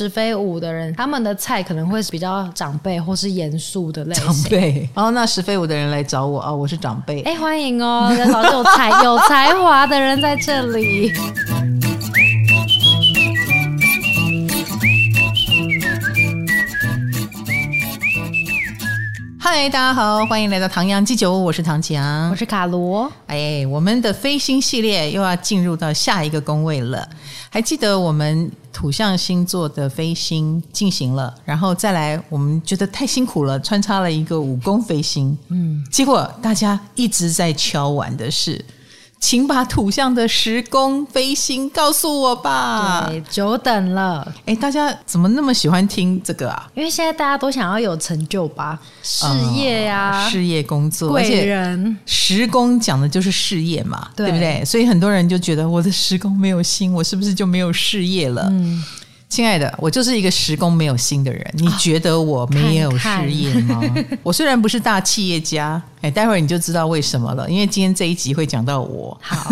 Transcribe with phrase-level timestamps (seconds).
[0.00, 4.24] 十飞五的人，他们的菜可能会是比较长辈或是严肃的类型。
[4.24, 7.20] 长辈，哦，那十飞五的人来找我啊、哦，我是长辈。
[7.20, 11.12] 哎，欢迎哦，找有才有才华的人在这里。
[19.38, 23.12] 嗨，大家好，欢迎来到唐阳鸡酒，我是唐强，我是卡罗。
[23.26, 27.06] 哎，我们的飞星系列又要进入到下一个工位了。
[27.50, 35.36] 还记得我们土象星座的飞星进行了，然后再来，我们觉得太辛苦了，穿插了一个武功飞星。
[35.48, 38.64] 嗯，结果大家一直在敲碗的是。
[39.20, 43.06] 请把土象的时工飞星告诉我吧。
[43.06, 44.26] 对，久等了。
[44.46, 46.68] 哎，大家怎么那么喜欢听这个啊？
[46.74, 51.96] 因为现在大家都想要有成就吧，事业呀、事业工作，贵人。
[52.06, 54.64] 时工讲的就是事业嘛，对，对不对？
[54.64, 58.48] 所以很多人就觉得我的时工没有心，我是不是就没有事业了？
[58.50, 58.82] 嗯。
[59.30, 61.54] 亲爱的，我就是一个时工没有心的人。
[61.54, 63.78] 你觉得我没有事业吗？
[63.80, 67.48] 看看 我虽然不是大企业家，哎，待会儿你就知道为什么了。
[67.48, 69.16] 因为今天这一集会讲到我。
[69.22, 69.48] 好，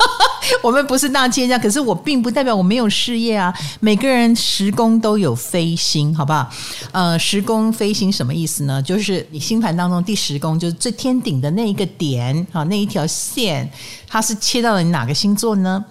[0.64, 3.52] 我们不是大企业家，可是我并不代表我没有事业啊。
[3.80, 6.50] 每个人时工都有飞星，好不好？
[6.92, 8.80] 呃，时工飞星什么意思呢？
[8.82, 13.70] 就是你星盘当中第十宫就是最天顶的那一个点啊，那一条线，
[14.06, 15.84] 它是切到了你哪个星座呢？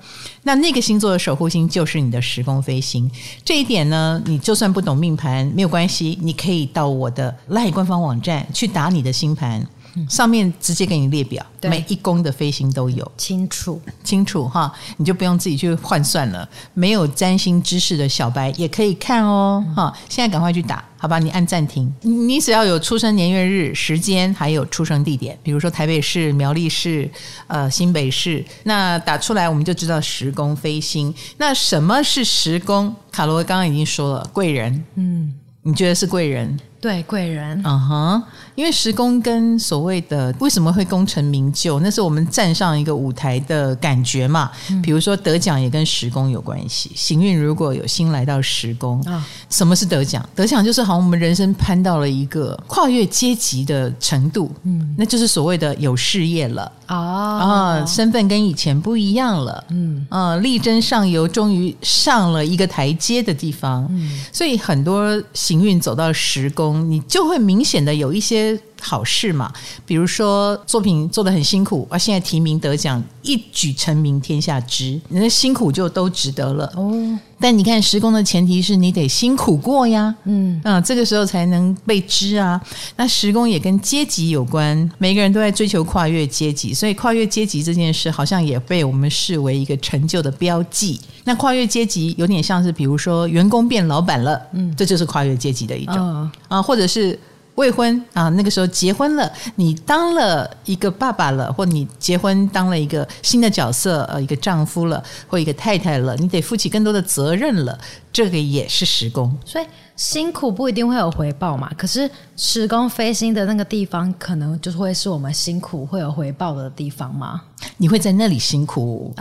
[0.48, 3.12] 那那个星座的守护星就是你的时空飞星，
[3.44, 9.62] 这一点呢，你就算不懂命盘没有关系，你可以到我的赖官方网站去打你的星盘。
[10.10, 16.48] 上面直接给你列表，每一宫的飞星都有，清楚清楚哈，你就不用自己去换算了。
[16.74, 19.94] 没有占星知识的小白也可以看哦，哈、嗯！
[20.10, 21.20] 现在赶快去打，好吧？
[21.20, 27.10] 你按暂停，你只要有出生年月日时间，还有出生地点，比如说台北市、苗栗市、
[27.48, 31.14] 呃新北市，那打出来我们就知道时宫飞星。
[31.38, 32.96] 那什么是时宫？
[33.12, 36.60] 卡罗刚刚已经说了，贵人，嗯，你觉得是贵人？
[36.80, 44.52] 对，贵人，嗯哼，因为时工跟所谓的为什么会功成名就，那是我们站上一个舞台的感觉嘛。
[44.70, 50.24] 嗯、比如说得奖也跟时工有关系，行运如果有星来到时工，啊、什么是得奖？
[50.36, 60.06] 得奖就是好像我们人生攀到了一个跨越阶级的程度，嗯，那就是所谓的有事业了啊啊，身份跟以前不一样了，嗯。
[60.10, 66.90] 啊，力争上游，终于上了一个台阶的地方，嗯，所以很多行运走到十宫。
[66.90, 69.52] 你就会明显的有一些好事嘛，
[69.86, 76.94] 比如说作品做的很辛苦啊，现在提名得奖，一举成名天下知，你的辛苦就都值得了哦。
[77.40, 82.60] 但你看时工的前提是你得辛苦过呀，嗯啊，这个时候才能被知啊。
[82.96, 91.00] 那时工也跟阶级有关，每个人都在追求跨越阶级，所以跨越阶级这件事好像也被我们视为一个成就的标记。
[91.26, 97.18] 那跨越阶级有点像是，比如说员工变老板了，嗯，这就是跨越阶级的一种啊，哦，或者是。
[97.58, 107.78] 未婚啊，那个时候结婚了，你当了一个爸爸了，或你结婚当了一个新的角色，呃，一个丈夫了，或一个太太了，你得负起更多的责任了，
[108.14, 109.36] 这个也是时工。
[109.44, 109.66] 所以
[109.98, 117.42] 辛苦不一定会有回报嘛，可是时光飞星的那个地方，可能就会是我们辛苦会有回报的地方吗？
[117.78, 119.12] 你会在那里辛苦，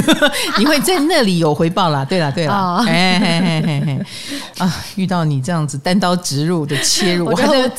[0.58, 2.02] 你会在那里有回报啦。
[2.02, 4.06] 对啦，对啦，哎嘿嘿嘿嘿
[4.56, 4.84] 啊！
[4.96, 7.34] 遇到你这样子单刀直入的切入，我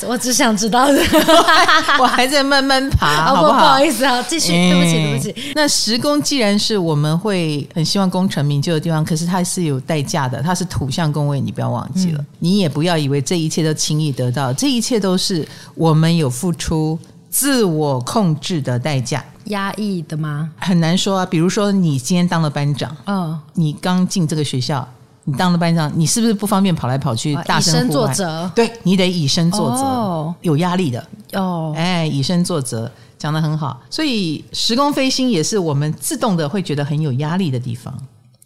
[0.06, 1.02] 我只想知道的，
[1.98, 3.58] 我还在慢慢爬，好不好？
[3.58, 5.52] 不好意思啊，继续，对不起，对不起。
[5.56, 12.24] 那时宫既然是我们会很希望功成名就的地方，可是它是有代价的，它是土象宫位，你不要忘记了。
[12.44, 16.98] 你也不要以为这一切都轻易得到，这一切都是我们有付出
[17.30, 19.24] 自我控制的代价。
[19.44, 20.50] 压抑的吗？
[20.58, 21.24] 很难说啊。
[21.24, 24.86] 比如说，你今天当了班长，嗯、哦，你刚进这个学校，
[25.24, 28.46] 你当了班长，你是不是不方便跑来跑去，大声作则？
[28.54, 31.72] 对，你得以身作则，哦、有压力的哦。
[31.74, 33.80] 哎，以身作则，讲的很好。
[33.88, 37.98] 所以时空飞星也是我们自动的会觉得很有压力的地方。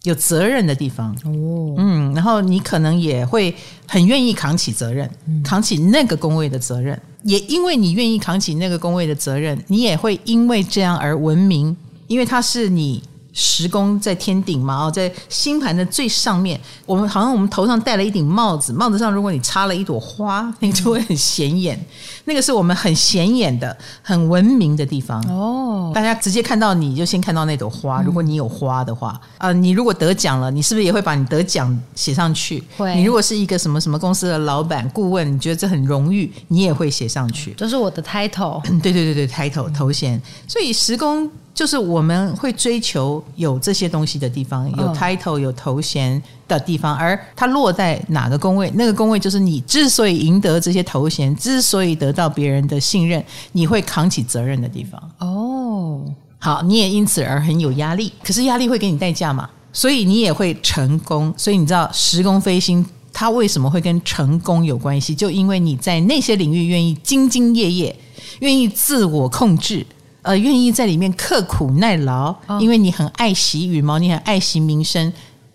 [0.03, 1.13] 有责任的地方。
[1.25, 3.53] 哦，嗯，然后你可能也会
[3.87, 5.09] 很愿意扛起责任，
[5.43, 11.75] 扛起那个工位的责任，也因为你愿意扛起那个工位的责任，你也会因为这样而闻名，
[12.07, 13.03] 因为它是你。
[13.31, 21.79] 十宫在天顶嘛，哦，在星盘的最上面，我们好像我们头上戴了一顶帽子，帽子上如果你插了一朵花， 那个就会很显眼。
[22.25, 25.91] 那个是我们很显眼的、很文明的地方哦。
[25.93, 32.63] 大家直接看到你就先看到那朵花，如果你有花的话，啊、呃，你如果得奖了，你是不是也会把你得奖写上去？
[32.77, 32.93] 会。
[32.95, 37.53] 你如果是一个什么什么公司的老板、顾问，你觉得这很荣誉，你也会写上去。
[37.57, 38.61] 这是我的 title。
[38.81, 40.21] 对对对对，title 头衔。
[40.47, 41.29] 所以十宫。
[41.59, 53.21] 就是我们会追求有这些东西的地方，有 title 有头衔的地方，而它落在哪个工位，那个工位就是你之所以赢得这些头衔，之所以得到别人的信任，
[53.51, 55.11] 你会扛起责任的地方。
[55.17, 56.01] 哦，
[56.37, 61.33] 好，你也因此而很有压力，可是压力会给你代价嘛，所以你也会成功。
[61.35, 65.13] 所以你知道时空飞星它为什么会跟成功有关系？
[65.13, 67.93] 就因为你在那些领域愿意兢兢业业，
[68.39, 69.85] 愿意自我控制。
[70.21, 75.11] 呃，愿意在里面刻苦耐劳，哦、因为你很爱惜羽毛，你很爱惜民生，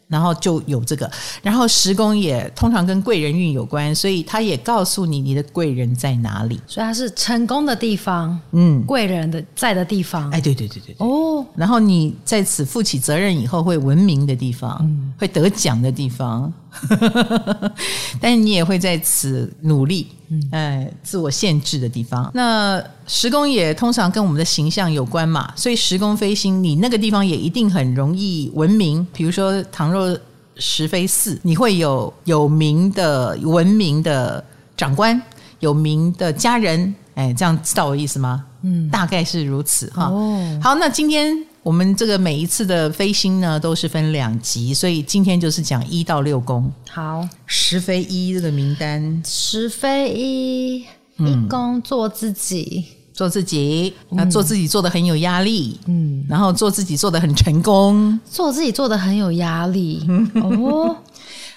[0.08, 1.10] 然后就有这个。
[1.42, 6.60] 然后十宫也通常跟贵人运有关，所以他也告诉你你的贵人在哪里。
[6.66, 10.30] 所以他是成功的地方，嗯，贵人的在的地方。
[10.30, 11.44] 哎，对对对对，对哦。
[11.54, 16.52] 然后你在此负起责任以后会闻名的地方，嗯、会得奖的地方。
[18.20, 20.08] 但是你也会在此努力，
[20.50, 22.30] 哎，自我限制的地方。
[22.34, 29.06] 那时宫也通常跟我们的形象有关嘛，所以时宫飞星，你那个地方也一定很容易闻名。
[29.12, 30.18] 比如说，倘若
[30.56, 34.44] 十飞四，你会有有名的、闻名的
[34.76, 35.20] 长官，
[35.60, 38.44] 有名的家人，哎，这样知道我意思吗？
[38.62, 40.06] 嗯，大概是如此哈。
[40.06, 41.46] 哦，好，那今天。
[41.64, 46.70] 我们这个每一次的飞星呢，都是分两集，所以今天就是讲一到六宫。
[46.90, 50.84] 好，十飞一这个名单，十飞一，
[51.16, 52.84] 一宫做自己，
[53.14, 60.06] 做自己，那做自己做的很有压力，嗯，然后做自己做的很成功，做自己做的很有压力，
[60.36, 60.94] 哦，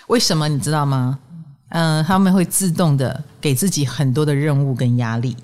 [0.07, 1.19] 为什么你知道吗？
[1.71, 5.35] 嗯、呃，他们会自动的给自己很多的任务跟压力。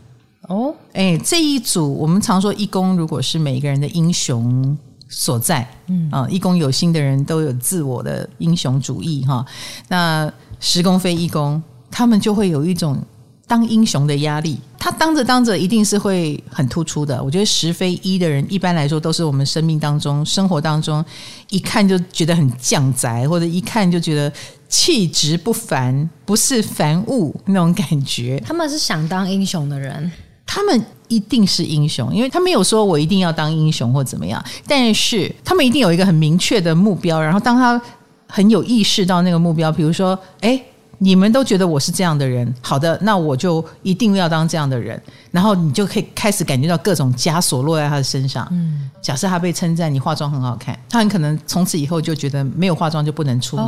[0.50, 9.46] 哦，哎，这一组我们常说一宫，如果是每一个人的英雄所在，嗯啊，一宫有心的人都有自我的英雄主义哈。
[9.88, 13.02] 那十宫非一宫，他们就会有一种
[13.48, 14.60] 当英雄的压力。
[14.78, 17.24] 他当着当着，一定是会很突出的。
[17.24, 21.04] 我觉得十非一的人，一般来说都是我们生命当中、生活当中
[21.52, 24.30] 一看就觉得很将宅，或者一看就觉得
[24.68, 28.44] 气质不凡，不是凡物那种感觉。
[28.46, 30.12] 他们是想当英雄的人。
[30.54, 37.20] 他们一定是英雄，因为他没有说我一定要当英雄或怎么样，但是他们一定有一个很明确的目标。
[37.20, 37.82] 然后当他
[38.28, 40.62] 很有意识到那个目标，比如说，哎，
[41.00, 45.02] 你们都觉得我是这样的人，好的，那我就一定要当这样的人。
[45.32, 48.48] 然后你就可以开始感觉到各种枷锁落在他的身上。
[48.52, 53.68] 嗯，假设他被称赞你化妆很好看，他很可能从此以后就觉得没有化妆就不能出门，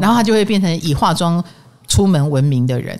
[0.00, 1.42] 然后他就会变成以化妆
[1.88, 2.96] 出门闻名的人。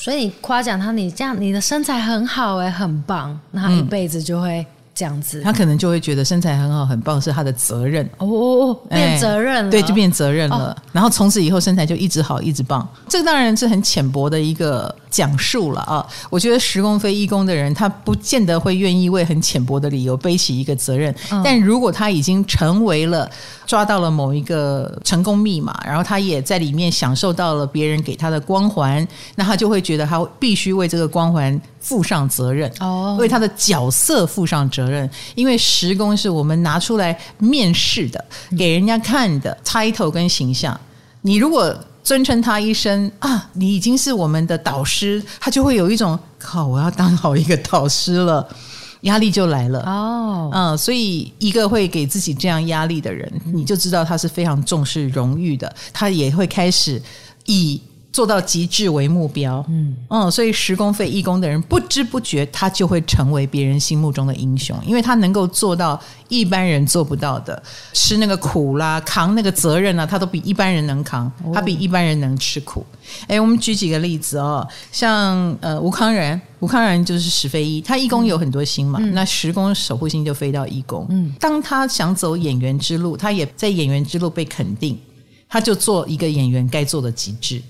[0.00, 4.64] 所以你夸奖他，你这样你的身材很好哎，很棒，那他一辈子就会
[4.94, 5.40] 这样子。
[5.42, 10.76] 他可能就会觉得身材很好很棒是他的责任哦，变责任了，对，就变责任了。
[10.92, 12.86] 然后从此以后身材就一直好一直棒。
[13.08, 16.06] 这个当然是很浅薄的一个讲述了啊。
[16.28, 21.14] 我觉得十公非一公的人，他不见得会愿意为很浅薄的理由背起一个责任。
[21.44, 23.30] 但如果他已经成为了。
[23.66, 29.06] 抓到了某一个成功密码，然后他也在里面享受到了别人给他的光环，
[29.36, 35.08] 那他就会觉得他必须为这个光环负上责任，哦，为他的角色负上责任。
[35.34, 38.24] 因为十宫是我们拿出来面试的，
[38.56, 40.78] 给人家看的 title 跟形象。
[41.22, 41.74] 你如果
[42.04, 48.46] 尊称他一声啊，你已经是我们的导师，他就会有一种靠，我要当好一个导师了。
[49.04, 57.00] 压力就来了哦，嗯，所以一个会给自己这样压力的人，你就知道他是非常重视荣誉的，他也会开始
[57.46, 57.80] 以
[58.12, 59.96] 做到极致为目标，嗯。
[60.08, 67.62] 嗯，所以十宫飞一宫的人不知不觉他就会成为别人心目中的英雄，因为他能够做到一般人做不到的，
[67.92, 72.84] 吃那个苦啦，扛那个责任啊，他都比一般人能扛，他比一般人能吃苦。
[73.28, 84.98] 哎，我们举几个例子哦，像呃吴康仁，吴康仁就是十飞一，他一宫有很多星嘛，嗯、那十宫守护星就飞到一宫，嗯，当他想走演员之路，他也在演员之路被肯定，
[85.48, 87.62] 他就做一个演员该做的极致。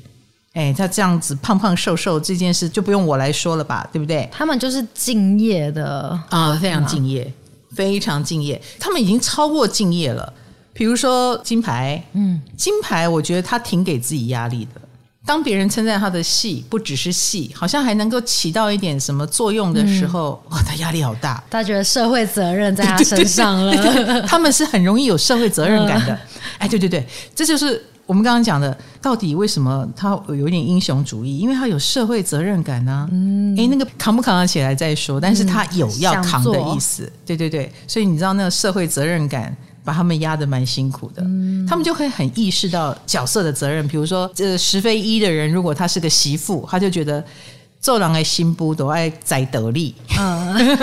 [0.53, 4.29] 哎，他这样子胖胖瘦瘦这件事就不用我来说了吧，对不对？
[4.33, 7.33] 他们就是敬业的啊，非常敬业，
[7.73, 8.61] 非常敬业。
[8.81, 10.33] 他们已经超过敬业了。
[10.73, 14.81] 比如说金牌，嗯，金牌，我觉得他挺给自己压力的。
[15.25, 21.41] 当别人称赞他的戏不只是戏，好像还能够起到一点什么作用的时候，嗯、哇，他压力好大。
[21.49, 23.71] 他觉得社会责任在他身上了。
[23.77, 26.19] 对对对对，他们是很容易有社会责任感的。
[26.59, 27.85] 哎，对对对，这就是。
[28.11, 31.39] 我们刚刚讲的，到底为什么他有一点英雄主义？
[31.39, 33.09] 因为他有社会责任感呢、啊。
[33.13, 37.05] 嗯，诶，那个扛不扛得起来再说，但是他有要扛的意思。
[37.05, 41.23] 嗯、对对对，所以你知道那个社会责任感把他们压得蛮辛苦的。
[41.23, 43.87] 嗯，他们就会很意识到角色的责任。
[43.87, 47.25] 比如说，这十飞一的人，如果他是个媳妇，他就觉得
[47.81, 50.79] 做人爱心不都爱宰得力，嗯，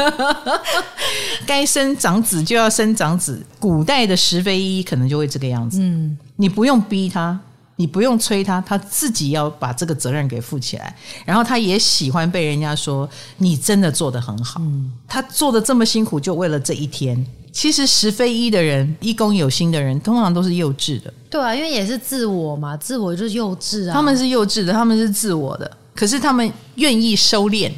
[1.45, 3.45] 该生长子就要生长子。
[3.59, 7.37] 古代的石非一可能就会这个样子，嗯，你不用逼他，
[7.75, 10.95] 你不用催他，他自己要把这个责任给负起来。
[11.25, 17.25] 然后他也喜欢被人家说你真的做得很好，嗯，他做的这么辛苦就为了这一天。
[17.51, 21.11] 其实十非一的人，一公有心的人，通常都是幼稚的。
[21.27, 23.93] 对啊，因为也是自我嘛，自我就是幼稚啊。
[23.93, 25.77] 他们是幼稚的，他们是自我的。
[25.97, 27.71] 可是他们愿意收敛，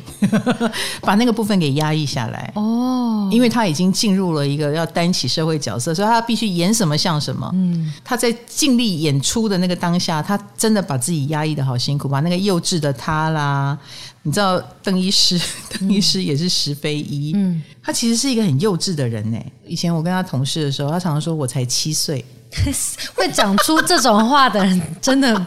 [1.00, 7.50] 把那个部分给压抑下来哦，因为他已经进入了一个要担起社会角色，所以他必须演什么像什么。
[7.54, 13.78] 嗯，他在尽力演出的那个当下，他真的把自己压抑的好辛苦，把那个幼稚的他啦，
[14.24, 15.40] 你知道邓医师，
[15.80, 19.40] 邓医师也是石非一，嗯，他其实是一个很幼稚的人呢。
[19.66, 22.26] 以前我跟他同事的时候，他常常说我才七岁。
[23.16, 25.46] 会讲出这种话的人，真的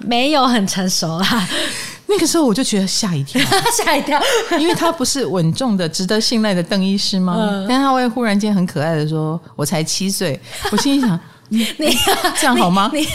[0.00, 1.48] 没有很成熟啦。
[2.06, 3.40] 那个时候我就觉得吓一跳，
[3.82, 4.20] 吓一跳，
[4.58, 7.34] 因为他不是稳重的、值得信赖的邓医师吗？
[7.40, 10.38] 嗯、但他会忽然间很可爱的说：“我才七岁。”
[10.70, 11.96] 我心里想：“你你
[12.38, 13.06] 这样好吗？”你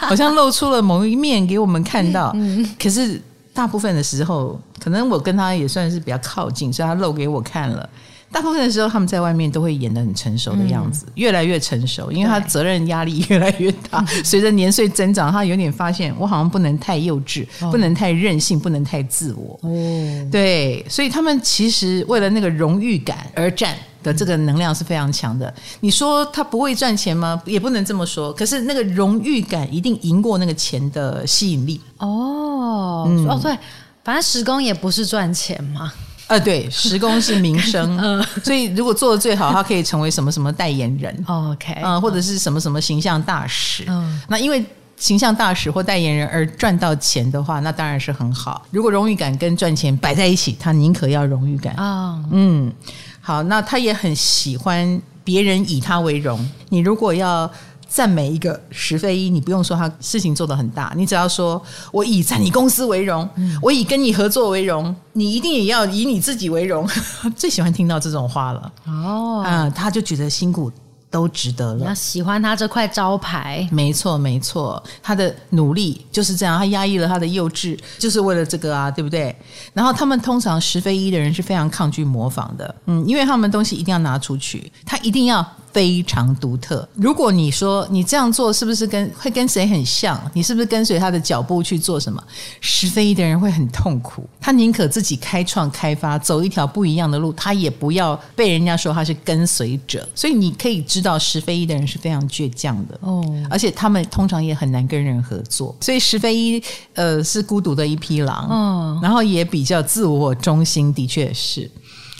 [0.00, 2.32] 好像露出了某一面给我们看到。
[2.36, 3.20] 嗯、可是
[3.52, 7.86] 大部分的时候，可能我跟他也算是比较靠近，所以他露给我看了。
[8.30, 14.04] 大部分的时候，他们在外面都会演得很成熟的样子，嗯、越来越成熟，因为他责任压力 越来越大。
[14.22, 19.58] 随着年岁增长，他有点发现，我好像不能太幼稚，哦、不能太任性，不能太自我。
[19.62, 25.48] 哦，对，所以他们其实为了那个荣誉感而战的这个能量是非常强的。
[25.48, 27.40] 嗯、你说他不会赚钱吗？
[27.46, 28.32] 也不能这么说。
[28.32, 31.80] 可是那个荣誉感一定赢过那个钱的吸引力。
[31.96, 33.56] 哦，嗯、哦，对，
[34.04, 35.90] 反正时工也不是赚钱嘛。
[36.28, 44.64] 呃，对，时工是名声， 嗯，所以如果做的最好，他可以成为什么什么代言人，OK，嗯，或者是什么什么形象大使，嗯，那因为
[44.96, 48.62] 形象大使或代言人而赚到钱的话，那当然是很好。
[48.70, 51.74] 如果荣誉感跟赚钱摆在一起，他宁可要荣誉感。
[51.74, 52.72] 啊，嗯，
[53.20, 56.48] 好，那他也很喜欢别人以他为荣。
[56.68, 57.50] 你如果要。
[57.88, 66.86] 赞美一个石飞一，你不用说他事情做得很大，你只要说我以在你公司为荣，嗯、我以跟你合作为荣，你一定也要以你自己为荣。
[67.34, 70.70] 最喜欢听到这种话了哦，啊、嗯，他就觉得辛苦
[71.10, 71.78] 都值得了。
[71.78, 79.34] 你要喜欢他这块招牌，没错没错，他的努力就是这样，他压抑了他的幼稚，就是为了这个啊，对不对？
[79.72, 85.44] 然后他们通常石非一的人是非常抗拒模仿的，嗯，因为他们东西一定要拿出去，他一定要。
[85.72, 86.88] 非常独特。
[86.94, 90.18] 如果你说你这样做是不是跟会跟谁很像？
[90.34, 92.22] 你是不是跟随他的脚步去做什么？
[92.60, 100.08] 石非一的人会很痛苦，他宁可自己开创开发，走一条不一样的路，他也不要被人家说他是跟随者。
[100.14, 105.74] 所以你可以知道，石非一的人是非常倔强的哦，而且他们通常也很难跟人合作。
[105.80, 106.62] 所以石非一
[106.94, 111.70] 呃是孤独的一匹狼，嗯，然后也比较自我中心，的确是。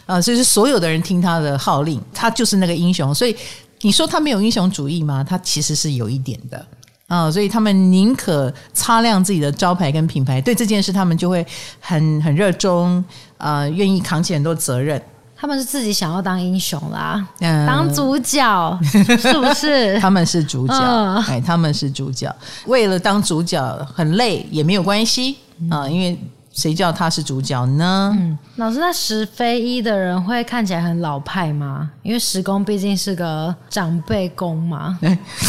[0.08, 3.14] 啊，所以是所有的人听他的号令，他就是那个英雄。
[3.14, 3.36] 所以
[3.82, 5.22] 你说他没有英雄主义吗？
[5.22, 6.66] 他其实是有一点的
[7.08, 7.30] 啊。
[7.30, 11.46] 所以他们宁可擦亮自己的招牌跟品牌，对这件事他们就会
[11.78, 13.04] 很很热衷
[13.36, 14.98] 呃，愿意扛起很多责任。
[15.36, 19.96] 他们是自己想要当英雄啦，嗯、当主角是不是？
[20.00, 22.34] 他们是主角，嗯、哎，他们是主角。
[22.64, 25.36] 为了当主角很累也没有关系
[25.70, 26.18] 啊，因为。
[26.58, 28.12] 谁叫他是主角呢？
[28.18, 31.88] 嗯，老师，那石非一的人会看起来很老派吗？
[32.02, 34.98] 因为石公毕竟是个长辈公嘛，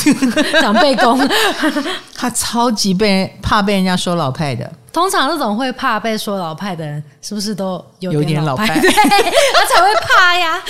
[0.61, 1.19] 长辈公，
[2.13, 4.71] 他超级被怕被人家说老派的。
[4.93, 8.67] 通常这种会怕被说老派的人，是不是都有点，老派？
[8.79, 10.61] 对，他才会怕呀。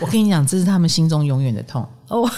[0.00, 2.30] 我跟你讲，这是他们心中永远的痛哦。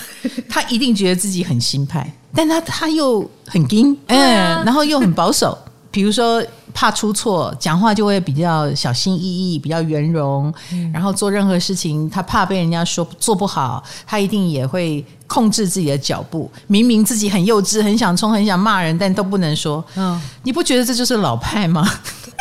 [0.49, 4.19] 他一定觉得自己很新派，但他他又很硬，嗯，
[4.65, 5.57] 然后又很保守。
[5.91, 6.43] 比如说，
[6.75, 10.53] 怕出错，讲话就会比较小心翼翼，比较圆融。
[10.73, 16.51] 嗯、然后做任何事情，他怕被人家说做不好，他一定也会控制自己的脚步。
[16.67, 19.83] 明明自己很幼稚，很想冲，很想骂人，但都不能说。
[19.95, 21.89] 嗯，你不觉得这就是老派吗？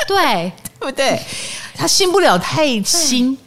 [0.07, 1.21] 对， 对不对？
[1.75, 3.37] 他信不了太新。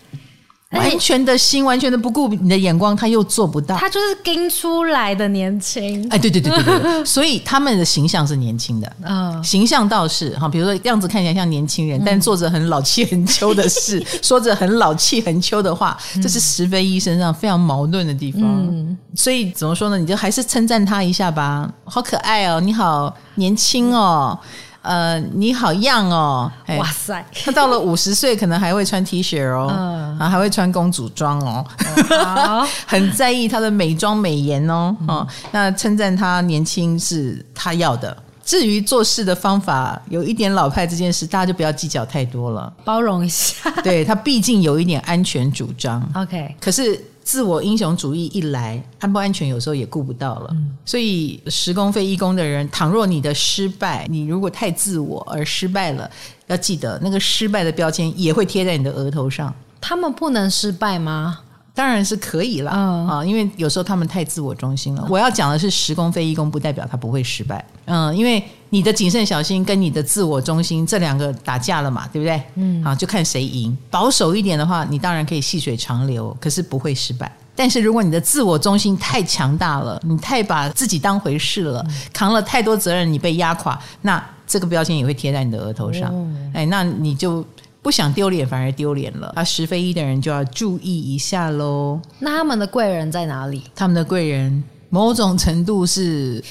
[0.79, 3.77] 完全的心，完全的不顾你的眼光，他又做不到。
[3.77, 6.07] 他就是跟出来的年轻。
[6.11, 18.43] 哎，对对对对对， 所以他们的形象是年轻的，嗯，形象倒是哈，比如说样子看起来像年轻人，但做着很老气横秋的事， 说着很老气横秋的话，这是石飞一身上非常矛盾的地方。
[18.43, 19.99] 嗯，所以怎么说呢？
[19.99, 24.39] 你就还是称赞他一下吧，好可爱哦，你好年轻哦。
[24.87, 26.51] 呃，你好样哦！
[26.79, 31.67] 哇塞，他到了五十岁，可能还会穿 T 恤哦，嗯、啊，还会穿公主装哦，
[32.11, 34.97] 哦 很在意他的美妆美颜哦。
[35.09, 43.69] 哦、嗯，那称赞他年轻是他要的，至于做事的方法有一点老派这件事，大家就不要计较太多了，包容一下。
[43.83, 46.01] 对，他毕竟有一点安全主张。
[46.15, 50.51] OK，可是自我英雄主义一来，安不安全有时候也顾不到了。
[50.53, 56.09] 嗯、所以十宫非一工的人，倘若你的失败，你如果太自我而失败了，
[56.47, 59.53] 要记得那个失败的标签也会贴在你的额头上。
[59.81, 61.41] 他们不能失败吗？
[61.77, 65.07] 当然是可以了啊，因为有时候他们太自我中心了。
[65.11, 67.63] 我要讲的是十宫非一宫，不代表他不会失败。
[67.85, 72.43] 嗯，因为你的谨慎小心跟你的自我中心这两个打架了嘛，对不对？
[72.55, 73.77] 嗯，好，就看谁赢。
[73.91, 77.31] 保守一点的话，你当然可以细水长流，可是不会失败。
[77.55, 86.11] 但是如果你的自我中心太强大了，你太把自己当回事了，扛了太多责任，你被压垮，那这个标签也会贴在你的额头上。
[86.55, 87.45] 哎，那你就。
[87.87, 89.33] 不想丢脸，反而丢脸了。
[89.37, 92.01] 啊，十非一的人就要注意一下喽。
[92.19, 93.63] 那他们的贵人在哪里？
[93.77, 96.43] 他们的贵人，某种程度是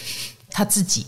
[0.49, 1.05] 他自己，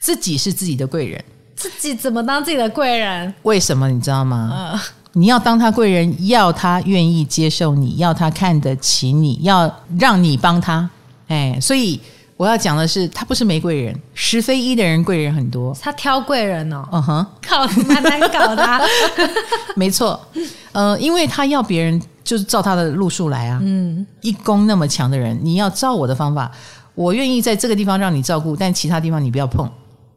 [0.00, 1.22] 自己是自己的贵人。
[1.54, 3.34] 自己怎么当自己的贵人？
[3.42, 4.50] 为什么你知道吗？
[4.72, 4.80] 呃、
[5.12, 10.88] 你要当他贵人，要他愿意接受你，要他看得起你，要让你帮他。
[11.26, 12.00] 哎，所以。
[12.36, 15.74] 我要讲的是，他不是玫贵人，十非一的人贵人很多。
[15.80, 18.78] 他挑贵人哦，嗯哼、uh，靠，蛮难搞的、啊。
[19.74, 20.20] 没错，
[20.72, 23.58] 呃，因为他要别人就是照他的路数来啊。
[23.62, 26.52] 嗯，一宫那么强的人，你要照我的方法，
[26.94, 29.66] 我愿意在这个地方让你照顾，但其他地方你不要碰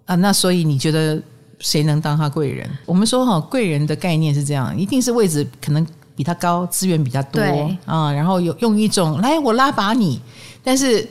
[0.03, 0.13] 啊。
[0.15, 1.17] 那所以你觉得
[1.59, 2.69] 谁能当他贵人？
[2.85, 7.41] 我们说哈，贵人的概念是这样，一定是位置可能比他高，资源比较多
[7.85, 10.19] 啊、嗯，然后有用一种来我拉拔你，
[10.61, 11.07] 但是。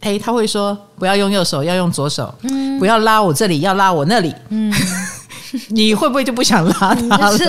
[0.00, 2.34] 哎，他会说不要用右手，要用左手。
[2.42, 4.34] 嗯，不要拉我这里，要拉我那里。
[4.48, 4.72] 嗯，
[5.68, 7.36] 你会不会就不想拉他了？
[7.36, 7.44] 是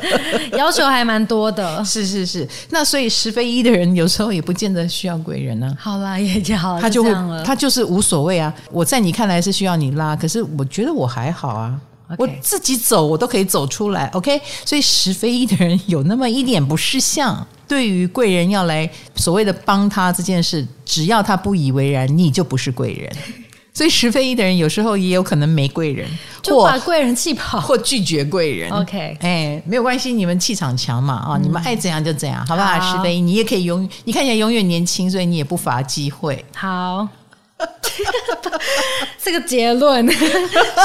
[0.56, 1.82] 要求还蛮多的。
[1.84, 5.80] 是是是，那所以十非一的人有时候也不见得需要贵人呢、啊。
[5.80, 8.52] 好啦，也就好了，他就会就他就是无所谓啊。
[8.70, 11.74] 我在你看来是需要你拉，可是我觉得我还好啊。
[12.18, 14.06] 我自己走，我都可以走出来。
[14.14, 17.46] OK，所以十非一的人有那么一点不识相。
[17.68, 23.12] 对于贵人要来所谓的帮他这件事，只要他不以为然，你就不是贵人。
[23.74, 26.08] 所以十非一的人有时候也有可能没贵人，
[26.40, 28.70] 就把贵人气跑，或拒绝贵人。
[28.70, 32.78] OK，哎，没有关系，你们气场强嘛，啊、嗯，你们爱怎样就怎样，好不好？
[32.80, 36.42] 好十飞一，你也可以永，你看起来永远年轻，所以你也不乏机会。
[36.54, 37.06] 好。
[39.22, 40.06] 这个结论，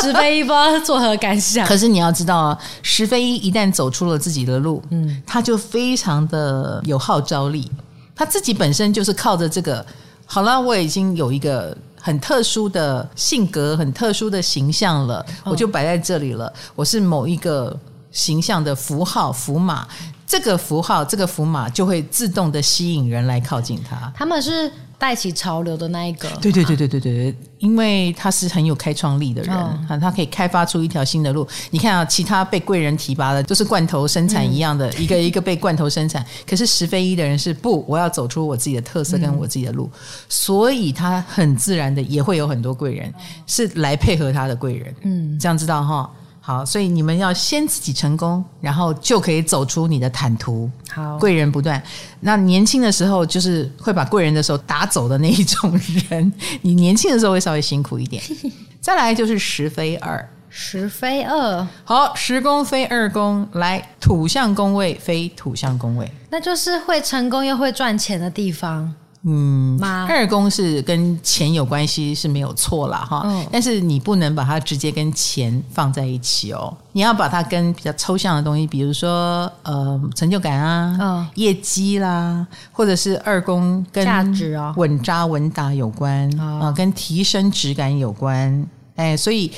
[0.01, 1.65] 石飞一不知道作何感想。
[1.67, 7.71] 可是你要知道啊，石飞一一旦走出了自己的路，嗯，他就非常的有号召力。
[8.15, 9.85] 他自己本身就是靠着这个，
[10.25, 16.51] 好了，我已经有一个很特殊的性格，很特殊的形象了，我就摆在这里了。
[16.75, 17.75] 我是某一个
[18.11, 19.87] 形象的符号符码，
[20.25, 24.11] 这个符号这个符码就会自动的吸引人来靠近他。
[24.15, 24.71] 他们是。
[25.01, 31.47] 带起潮流的那一个，对对对对对对，因为他是很有开创力的人，他可以开发出一条新的路。
[31.71, 36.23] 你看啊，其他被贵人提拔的，就是罐头生产一样的，嗯、一个一个被罐头生产。
[36.47, 43.11] 可是十飞一的人是不，我要走出我自己的特色跟我自己的路，嗯、所以他很自然的也会有很多贵人
[43.47, 44.95] 是来配合他的贵人。
[45.01, 46.07] 嗯，这样知道哈。
[46.51, 50.69] 好，所以你们要先自己成功，然后就可以走出你的坦途。
[50.89, 51.81] 好，贵人不断。
[52.19, 56.33] 那年轻的时候，就是会把贵人的时候打走的那一种人。
[56.61, 58.21] 你年轻的时候会稍微辛苦一点。
[58.81, 61.65] 再来就是十非二，十非二。
[61.85, 68.93] 好，十宫非二宫，来土象宫位非土象宫位，那就是会成功又会赚钱的地方。
[69.23, 84.73] 嗯，二宫是跟钱有关系是没有错啦哈，哦、但是你不能把它直接跟钱放在一起哦，你要把它跟比较抽象的东西，比如说呃成就感啊，嗯、业绩啦，或者是二宫跟价值啊。
[84.75, 89.51] 稳扎稳打有关啊、跟提升质感有关，哎，所以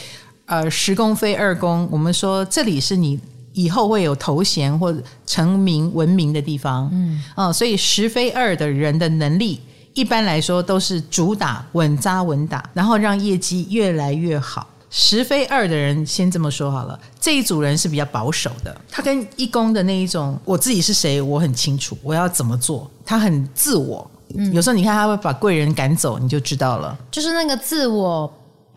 [0.46, 3.18] 呃十宫非二宫，我们说这里是你。
[3.54, 4.94] 以后会有头衔或
[5.26, 9.60] 成名闻名的地方，嗯，哦，所以十非二的人的能力，
[9.94, 14.68] 一般来说都是主打稳扎稳打，然后让业绩越来越好。
[14.90, 24.10] 十非二的人先这么说好了，这一组人是比较保守的，他跟一公的那一种，我自己是谁，我很清楚，我要怎么做，他很自我。
[24.36, 28.32] 嗯，有时候你看他会把贵人赶走，你就知道了，就是那个自我。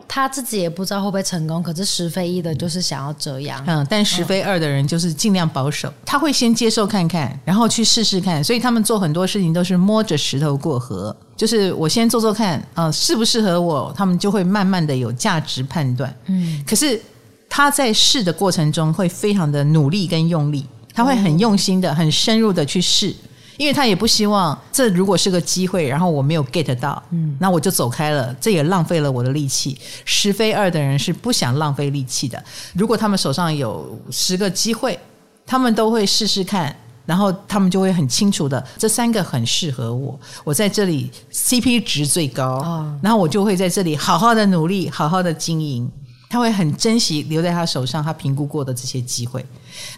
[0.07, 3.61] 他自己也不知道会不会成功，可是十非一的就是想要这样。
[3.67, 8.43] 嗯，但十非二的人就是尽量保守，他会先接受看看，然后去试试看。
[8.43, 16.15] 所以他们做很多事情都是摸着石头过河，就是我先做做看，啊，适不适合我，他们就会慢慢的有价值判断。
[16.27, 17.01] 嗯，可是
[17.49, 23.13] 他在试的过程中会非常的努力跟用力，他会很用心的、很深入的去试。
[23.57, 29.77] 因为他也不希望这如果是个机会，然后我没有 get 到，嗯，那我就走开了，这也浪费了我的力气。
[30.05, 32.41] 十非二的人是不想浪费力气的。
[32.73, 34.97] 如果他们手上有十个机会，
[35.45, 45.91] 他们都会试试看，然后他们就会很清楚的，这三个很适合我，我在这里 CP 值最高，哦，然后我就会在这里好好的努力，好好的经营。
[46.29, 49.43] 他会很珍惜留在他手上他评估过的这些机会，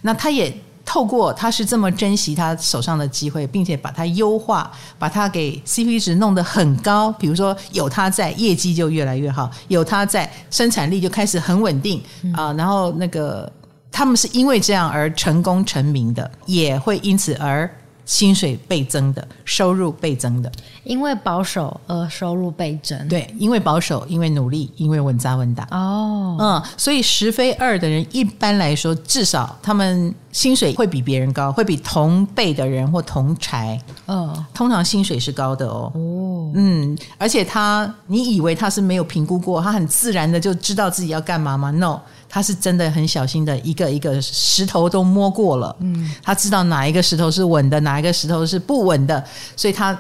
[0.01, 0.55] 那他也。
[0.89, 7.12] 透过他是这么珍惜他手上的机会，并且把它优化，把它给 CP 值弄得很高。
[7.12, 12.02] 比如说有他在，业绩就越来越好；有他在，生产力就开始很稳定
[12.34, 12.54] 啊、呃。
[12.56, 13.47] 然后那个
[13.91, 17.69] 他们是因为这样而成功成名的，也会因此而。
[18.09, 20.51] 薪水倍增的，收入倍增的，
[20.83, 23.07] 因为保守而收入倍增。
[23.07, 25.63] 对，因为保守，因为努力，因为稳扎稳打。
[25.69, 33.79] 哦，嗯，所以十非二的人一般来说，至少他们薪水会比别人高，会比同辈的人或同才。
[34.07, 35.91] 嗯，通常薪水是高的哦。
[35.93, 41.99] 哦，嗯，而且他，你以为他是没有评估过，他很自然的就知道自己要干嘛吗？No。
[42.29, 49.23] 他是真的很小心的，一个一个石头都摸过了，嗯，他知道哪一个石头是稳的，哪一个石头是不稳的，
[49.55, 49.99] 所以他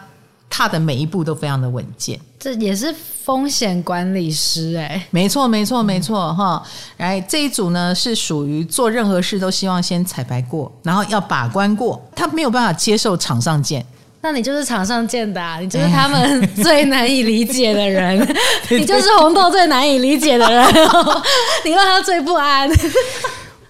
[0.49, 2.19] 踏的每一步都非常的稳健。
[2.39, 6.63] 这也是风险管理师哎、欸，没错，没错，没错哈。
[6.97, 13.85] 来这一组呢，是属于做任何事都希望先彩排过，然后要把关过，他没有办法接受场上见。
[14.21, 18.19] 那你就是场上见的，啊，你就是他们最难以理解的人，
[18.69, 20.65] 你就是红豆最难以理解的人，
[21.63, 22.69] 你让他最不安。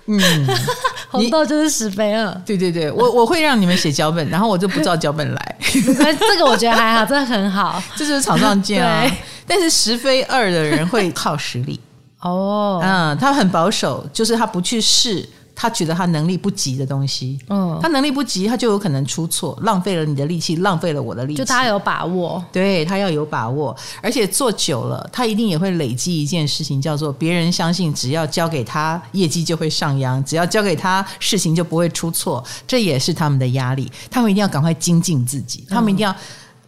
[0.08, 0.48] 嗯，
[1.12, 2.34] 红豆就是十飞二。
[2.44, 5.56] 对对对，我我会让你们写脚本，然后我就不照脚本来。
[5.62, 9.06] 这个我觉得还好，这个很好，这就是场上见啊。
[9.46, 11.80] 但是十非二的人会靠实力
[12.22, 15.24] 哦，嗯，他很保守，就是他不去试。
[15.62, 21.40] 他觉得他能力不及的东西，嗯，他能力不及，他就有可能出错，浪费了你的力气，浪费了我的力气。
[21.40, 32.42] 就他有把握，对，他要有把握，而且做久了，他一定也会累积一件事情，叫做别人相信，只要交给他，业绩就会上扬；只要交给他，事情就不会出错。
[32.66, 36.16] 这也是他们的压力，他们一定要赶快精进自己，他们一定要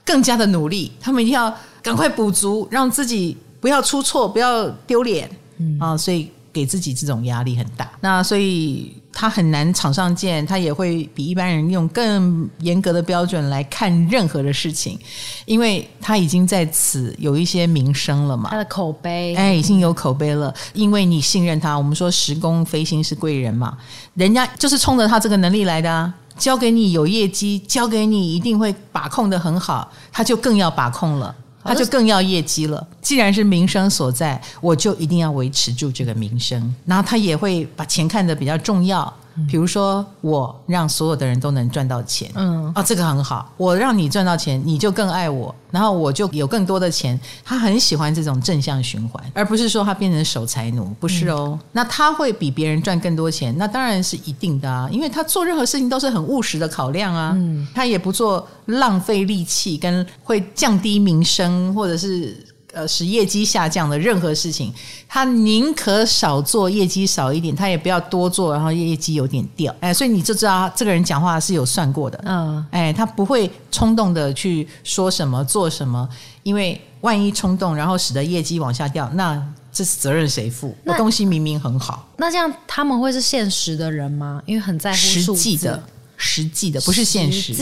[0.03, 6.29] 更加的努力，他们一定要赶快补足，让自己不要出错，不要丢脸，嗯啊，所以。
[6.53, 14.99] 给自己这种压力很大，那所以他很难场上见，他也会比一般人用更严格的标准来看任何的事情，
[15.45, 21.77] 因为他已经在此有一些名声了嘛，他的口碑，哎，已经有口碑了，因为你信任他。
[21.77, 23.77] 我们说时工飞行是贵人嘛，
[24.15, 31.33] 人家就是冲着他这个能力来的啊，交给你有业绩，交给你一定会把控得很好，他就更要把控了。
[31.63, 32.87] 他就更要业绩了。
[33.01, 36.75] 既然是名声所在，我就一定要维持住这个名声。
[36.85, 39.13] 然后他也会把钱看得比较重要。
[39.49, 43.51] 比如说，我让所有的人都能赚到钱，嗯，啊，这个很好。
[43.57, 47.19] 我让你赚到钱，你就更爱我，然后我就有更多的钱。
[47.43, 51.57] 他很喜欢这种正向循环，而不是说他变成守财奴，不是哦。
[51.71, 57.31] 那他会比别人赚更多钱，那当然是一定的啊，因为他做任何事情都是很务实的考量啊。
[57.35, 62.45] 嗯，他也不做浪费力气跟会降低名声或者是。
[62.73, 64.73] 呃，使业绩下降的任何事情，
[65.07, 69.75] 他宁可少做，业绩少一点，他也不要多做，然后业绩有点掉。
[69.81, 72.21] 哎，所以你就知道这个人讲话是有算过的。
[72.25, 76.07] 嗯，哎，他不会冲动的去说什么做什么，
[76.43, 79.41] 因为万一冲动，然后使得业绩往下掉，那
[79.73, 80.75] 这是责任谁负？
[80.83, 84.41] 那东西明明很好，那这样他们会是现实的人吗？
[84.45, 84.97] 因为很在乎。
[84.97, 85.81] 实际的。
[86.21, 87.53] 实际的不是现实，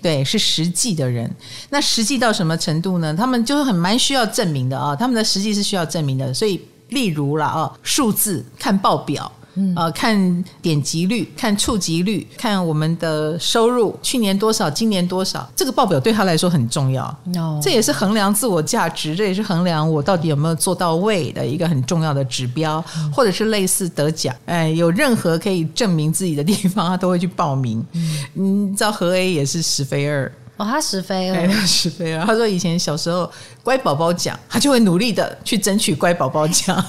[0.00, 1.30] 对，是实际的人。
[1.68, 3.14] 那实际到什么程度呢？
[3.14, 6.32] 他们就是很蛮需要证明的啊，他们的实际是需要证明的。
[6.32, 9.30] 所以，例如了啊，数字看报表。
[9.74, 17.04] 呃，看点击率，看触及率，看我们的收入，去年多少，今年多少，这个报表对他来说很重要。
[17.24, 17.60] No.
[17.62, 27.84] 这也是衡量自我价值，这也是衡量我到底有没有做到位的一个很重要的指标，嗯、或者是类似得奖，哎，有任何可以证明自己的地方，他都会去报名。
[27.94, 32.24] 嗯，你知道何 A 也是十飞二哦，他十飞二，哎，十飞二。
[32.24, 33.30] 他说以前小时候
[33.62, 36.84] 乖宝宝奖，他就会努力的去争取乖宝宝奖。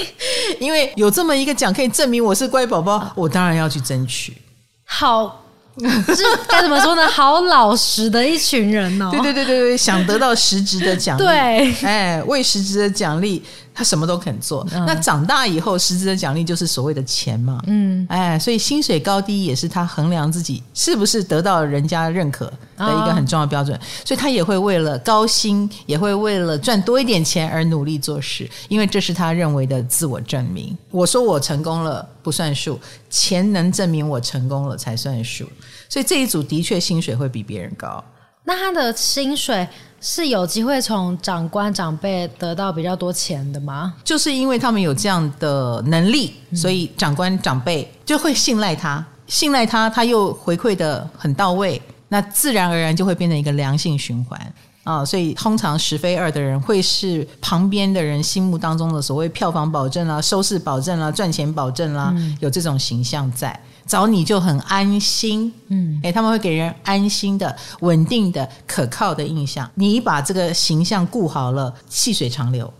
[0.60, 4.36] 因为有这么一个奖可以证明我是乖宝宝，我当然要去争取。
[4.84, 5.44] 好，
[5.78, 7.06] 是该怎么说呢？
[7.08, 9.10] 好老实的一群人哦。
[9.12, 13.42] 对对对对对，想得到实质的奖励，对，哎，为实质的奖励。
[13.76, 17.60] 他什么都肯做，嗯、那长大以后，实质的奖励就是所谓的钱嘛。
[17.66, 22.46] 嗯，哎，所以薪水高低也是他衡量自己是不是得到人家认可
[22.78, 23.76] 的一个很重要的标准。
[23.76, 30.74] 哦、所以他也会为了高薪，也会为了赚多一点钱而努力做事，因为这是他认为的自我证明。
[30.90, 35.46] 我说我成功了不算数，钱能证明我成功了才算数。
[35.90, 38.02] 所以这一组的确薪水会比别人高。
[38.48, 39.68] 那他的薪水
[40.08, 43.92] 是有机会从长官长辈得到比较多钱的吗？
[44.04, 54.40] 就是因为他们有这样的能力，所以长官长辈就会信赖他，信赖他，他又回馈的很到位，那自然而然就会变成一个良性循环
[54.84, 55.04] 啊。
[55.04, 63.60] 所以通常十非二的人会是旁边的人心目当中的所谓票房保证啦、收视保证啦、赚钱保证啦，有这种形象在。
[63.86, 69.70] 找你就很安心，嗯，诶，他们会给人安心的、稳定的、可靠的印象。
[69.76, 72.72] 你把这个形象顾好了，细水长流。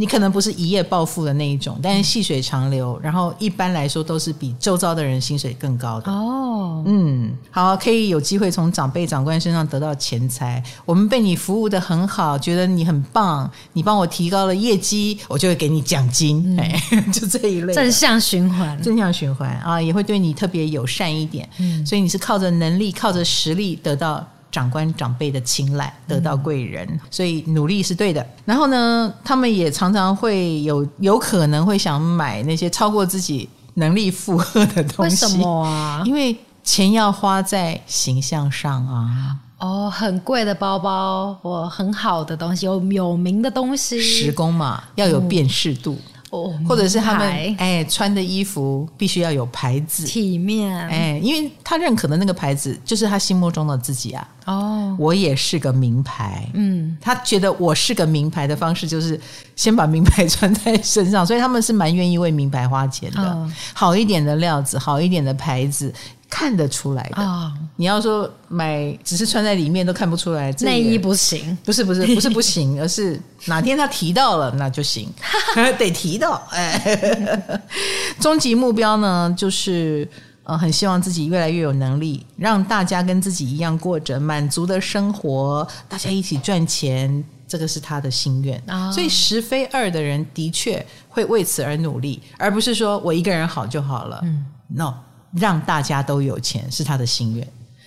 [0.00, 6.10] 你可能不是一夜暴富的那一种，但是细水长流，然后一般来说都是比周遭的人薪水更高的。
[6.10, 10.64] 哦，嗯，好，可以有机会从长辈长官身上得到钱财。
[10.86, 16.58] 我们被你服务的很好，觉得你很棒，你帮我提高了业绩，我就会给你奖金。
[16.58, 21.46] 哎、嗯， 就这一类正向循环，正向循环啊，也会对你特别友善一点。
[21.58, 24.26] 嗯，所以你是靠着能力，靠着实力得到。
[24.50, 28.26] 长官长辈的青睐，得到贵人，嗯，所以努力是对的。
[28.44, 35.24] 然后呢，他们也常常会有有可能会想买那些超过自己能力负荷的东西。
[35.24, 36.02] 为什么啊？
[36.04, 39.36] 因为钱要花在形象上啊。
[39.58, 45.98] 哦，很贵的包包，或很好的东西，有有名的东西，时工嘛，要有辨识度。
[46.06, 54.28] 嗯哦，或者是他们哎穿的衣服必须要有牌子，体面哎，因为他认可的那个牌子就是他心目中的自己啊。
[54.46, 59.20] 哦，我也是个名牌，嗯，他觉得我是个名牌的方式就是
[59.54, 63.22] 先把名牌穿在身上，所以他们是蛮愿意为名牌花钱的。
[63.22, 65.92] 哦，好一点的料子，好一点的牌子。
[66.30, 75.12] 看得出来的，哦，你要说买只是穿在里面都看不出来，内衣不行，不是不是不是不行， 而是哪天他提到了那就行，
[75.76, 76.40] 得提到。
[76.50, 77.60] 哎，
[78.20, 80.08] 终极目标呢，就是
[80.44, 88.56] 呃，很希望自己越来越有能力，让大家跟自己一样过着满足的生活，大家一起赚钱，这个是他的心愿。
[88.68, 94.20] 哦，所以十非二的人的确会为此而努力，而不是说我一个人好就好了。
[94.22, 94.94] 嗯，no。
[95.32, 97.46] 让大家都有钱是他的心愿，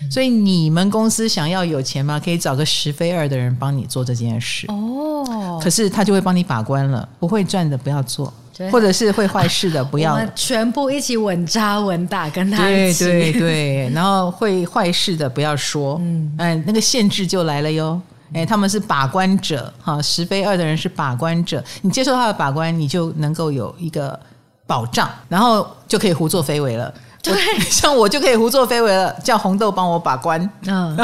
[0.10, 2.19] 所以你们公司想要有钱吗？
[2.19, 5.60] 可以找个十非二的人帮你做这件事哦。
[5.62, 8.34] 可是他就会帮你把关了，不会赚的不要做，
[8.71, 10.13] 或者是会坏事的不要。
[10.13, 13.06] 我们全部一起稳扎稳打跟他一起。
[13.06, 15.97] 对对对，然后会坏事的不要说。
[16.01, 18.01] 嗯，哎，那个限制就来了哟。
[18.34, 24.19] 哎，他们是把关者哈，十非二的人是把关者，你接受他的把关，你就能够有一个
[24.65, 26.93] 保障，然后就可以胡作非为了。
[27.23, 27.33] 对，
[27.71, 30.47] 像我就可以胡作非为了，叫红豆帮我把关。
[30.67, 30.95] 嗯，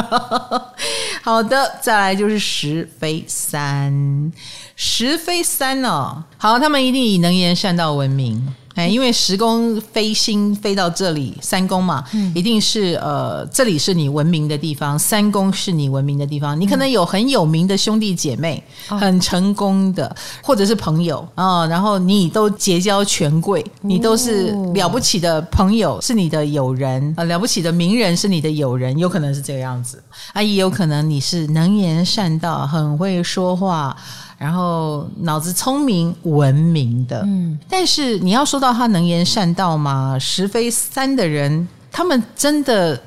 [1.24, 4.30] 好的，再来就是十飞三，
[4.76, 8.54] 十飞三哦，好，他们一定以能言善道闻名。
[8.76, 16.58] 哎，因为十宫飞星飞到这里，三宫嘛，嗯、一定是呃，这里是你文明的地方，三宫是你文明的地方。
[16.58, 30.02] 你可能有很有名的兄弟姐妹，嗯、很成功的，或者是朋友啊、哦，然后你都结交权贵，你都是了不起的朋友，是你的友人啊，了不起的名人是你的友人，有可能是这个样子
[30.32, 33.96] 啊，也有可能你是能言善道，很会说话。
[34.40, 40.16] 然后脑子聪明文明的，嗯，但是你要说到他能言善道吗？
[40.18, 42.98] 十非三的人，他们真的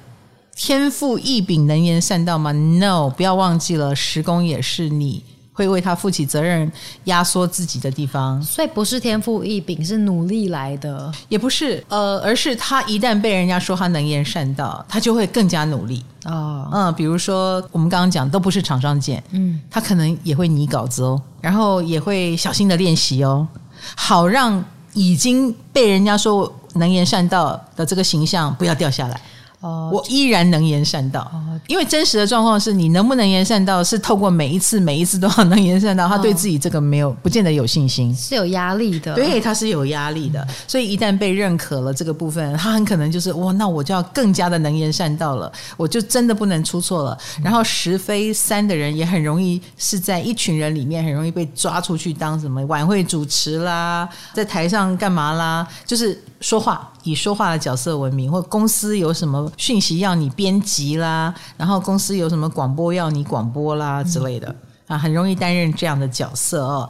[0.55, 6.69] 天赋异禀，能言善道吗？No，不要忘记了，十宫也是你会为他负起责任、
[7.05, 16.03] 压缩自己的地方，所以不是天赋异禀，是努力来的，也不是，呃，而是他一旦被人家说他能言善道，他就会更加努力。
[16.25, 23.47] 哦，嗯，比如说我们刚刚讲都不是场上见，嗯，他可能也会拟稿子哦，然后也会小心的练习哦，
[23.95, 24.63] 好让
[24.93, 29.21] 已经被人家说能言善道的这个形象不要掉下来。
[29.63, 31.31] 哦，我依然能言善道，
[31.67, 47.17] 因为真实的状况是你能不能言善道，是透过每一次每一次都要能言善道，他对自己这个没有不见得有信心，是有压力的，对，他是有压力的，所以一旦被认可了这个部分，他很可能就是哇，那我就要更加的能言善道了，我就真的不能出错了。
[47.41, 56.89] 然后十非三的人也很容易是在一群人里面很容易被抓出去当什么晚会主持啦，在台上干嘛啦，就是说话。
[57.03, 64.55] 以说话的角色闻名，或公司有什么讯息要你编辑啦，然后公司有什么广播要你广播啦之类的
[64.87, 66.89] 啊，很容易担任这样的角色哦。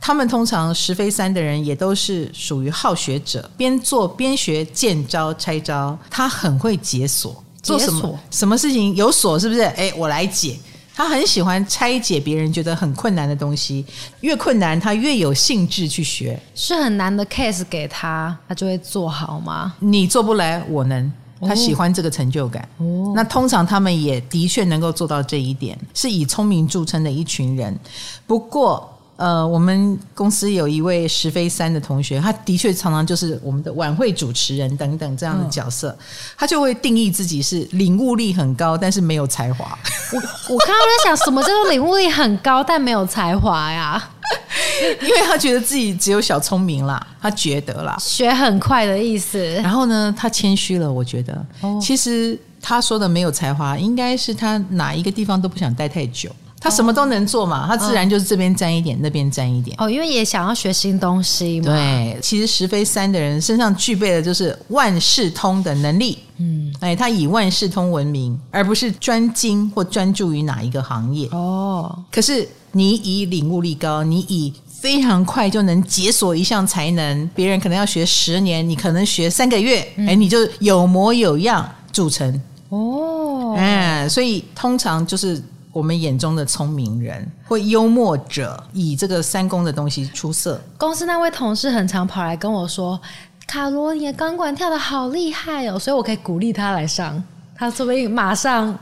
[0.00, 5.96] 他们通常十飞三的人也都是属于好学者，边做边学，见招拆招。
[6.10, 9.60] 他很会解锁，做什么什么事情有锁是不是？
[9.60, 10.58] 哎，我来解。
[10.94, 13.84] 他很喜欢拆解别人觉得很困难的东西，
[14.20, 16.38] 越困难他越有兴致去学。
[16.54, 19.74] 是很难的 case 给他，他就会做好吗？
[19.80, 21.12] 你做不来，我能。
[21.40, 22.68] 他喜欢这个成就感。
[22.76, 27.76] 哦，那通常他们也的确能够做到这一点，是以聪明著称的一群人。
[28.26, 28.88] 不过。
[29.16, 35.98] 呃，我们公司有一位石飞三的同学，他的确常常就是我们的晚会主持人等等这样的角色，嗯、
[36.36, 39.78] 他就会定义自己是领悟力很高，但是没有才华。
[40.12, 40.18] 我
[40.54, 44.10] 我刚刚在想，什么叫做领悟力很高但没有才华呀？
[45.02, 49.38] 因为他觉得自己只有小聪明啦，他觉得啦，学很快的意思。
[49.56, 56.30] 然后呢，他谦虚了，我觉得，哦、其实他说的没有才华，应该是他哪一个地方都不想待太久。
[56.62, 59.76] 他什么都能做嘛，他自然就是这边沾一点，哦、那边沾一点。
[59.80, 61.66] 哦，因为也想要学新东西嘛。
[61.66, 66.18] 对，其实十飞三的人身上具备的就是万事通的能力。
[66.36, 71.26] 嗯，哎，他以万事通闻名，而不是专精或专注于哪一个行业。
[71.32, 82.40] 哦，可是你以领悟力高，你以非常快就能解锁一项才能，别人可能要学十年，你可能学三个月，哎、嗯，你就有模有样组成。
[82.68, 85.42] 哦，哎，所以通常就是。
[85.72, 90.60] 我们眼中的聪明人，或幽默者，以这个三公的东西出色。
[90.76, 93.00] 公司那位同事很常跑来跟我说
[93.48, 97.22] ：“卡罗，你的钢管跳的好厉害哦！”所以我可以鼓励他来上。
[97.56, 98.76] 他说不定马上。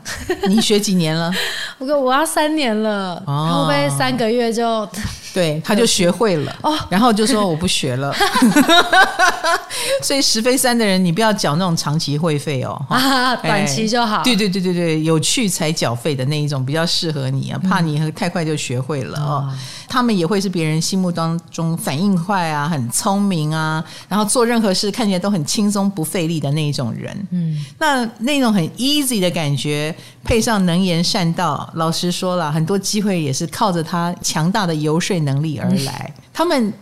[0.48, 1.30] 你学几年了？
[1.78, 3.22] 我说我要三年了。
[3.26, 4.88] 哦，会不会三个月就？
[5.32, 8.14] 对，他就学会了，哦，然后就说我不学了。
[10.02, 14.22] 所以十飞三的人，你不要缴那种长期会费哦，啊，短期就好。
[14.22, 19.46] 对对对对对，有趣才缴费的那一种比较适合你啊，怕你太快就学会了哦。
[19.50, 27.28] 嗯，他们也会是别人心目当中反应快啊，很聪明啊，然后做任何事看起来都很轻松不费力的那一种人。
[27.30, 36.72] 嗯，那那种很 easy 的感觉，配上能言善道，老实说了，很多机会也是靠着他强大的游说能力而来， 他们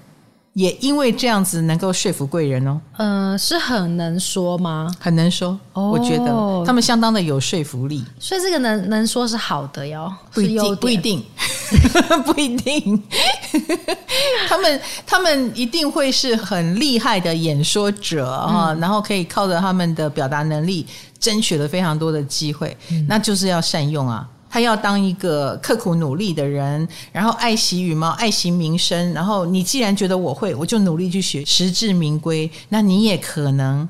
[0.54, 2.80] 也因为这样子能够说服贵人哦。
[2.96, 4.90] 嗯、呃，是很能说吗？
[4.98, 8.04] 很能说，哦、我觉得他们相当的有说服力。
[8.18, 11.24] 所以这个能能说是好的哟，不一定，不一定，
[12.24, 13.02] 不一定。
[14.48, 20.86] 他们他们一定会是很厉害的演说者啊，嗯、然后可以靠着他们的表达能力，
[21.20, 24.28] 争取了非常多的机会，嗯、那就是要善用啊。
[24.50, 29.12] 他要当一个刻苦努力的人，然后爱惜羽毛，爱惜名声。
[29.12, 32.50] 然后你既然觉得我会，我就努力去学，实至名归。
[32.68, 33.80] 那你也可能，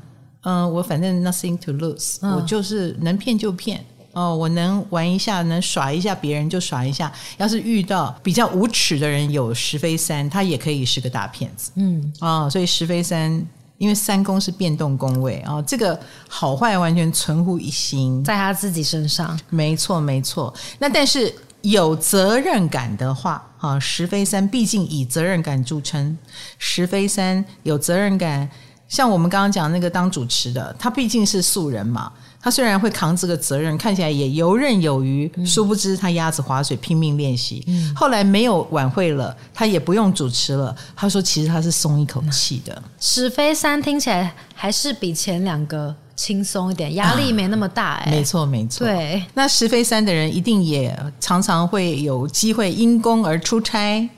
[0.42, 7.12] 嗯、呃，我反正 nothing to lose，、嗯、我就是能骗就骗哦，我能玩一下，能耍一下别人就耍一下。
[7.36, 11.70] 要是遇到比较无耻的人，有石飞三，他也可以是个大骗子。
[11.76, 13.46] 嗯啊、哦，所以石飞三。
[13.78, 19.38] 因为三宫是变动宫位啊，这个好坏完全存乎一心，在他自己身上。
[19.48, 20.52] 没错，没错。
[20.78, 26.18] 那但是有责任感的话，啊，石飞三毕竟以责任感著称。
[26.58, 28.50] 石飞三有责任感，
[28.88, 32.12] 像我们刚刚讲那个当主持的，他毕竟是素人嘛。
[32.40, 37.62] 他虽然会扛这个责任，看起来也游刃有余，嗯、殊不知他鸭子划水，拼命练习。
[37.66, 40.74] 嗯、后来没有晚会了，他也不用主持了。
[40.94, 48.04] 他说：“其实他是松一口气的。”十飞三听起来还是比前两个轻松一点，压力没那么大，欸。
[48.04, 48.86] 哎、啊，没错，没错。
[48.86, 54.08] 对，那石飞三的人一定也常常会有机会因公而出差。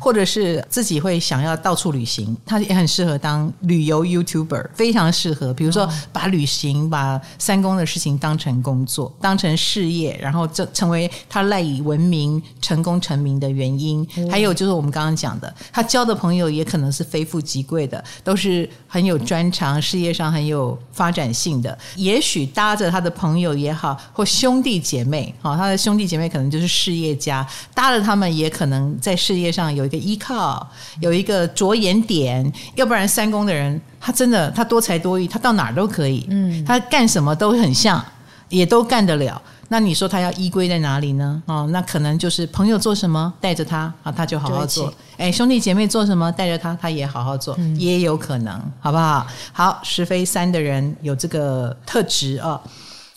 [0.00, 5.54] 或者是自己会想要到处旅行，他也很适合当旅游 YouTuber，非常适合。
[5.54, 14.06] 比如说，把旅行、把三公的事情当成工作、当成事业，然后这成为他赖以闻名、成功成名的原因。
[14.30, 21.78] 还有就是我们刚刚讲的，他交的朋友也可能是非富即贵的，都是很有专长、事业上很有发展性的。
[21.96, 29.61] 也许搭着他的朋友也好，或兄弟姐妹，好，他的兄弟姐妹可能就是事业家，搭着他们也可能在事业上。
[29.70, 30.66] 有一个依靠，
[31.00, 38.02] 有一个着眼点，要不然三宫的人，他真的他多才多艺，他到哪儿都可以，嗯，他干什么都很像，
[38.48, 39.40] 也都干得了。
[39.68, 41.42] 那你说他要依归在哪里呢？
[41.46, 44.92] 哦，那可能就是朋友做什么带着他啊，他就好好做。
[45.16, 49.26] 哎，兄弟姐妹做什么带着他，他也好好做，嗯、也有可能，好不好？
[49.52, 52.60] 好，十飞三的人有这个特质哦。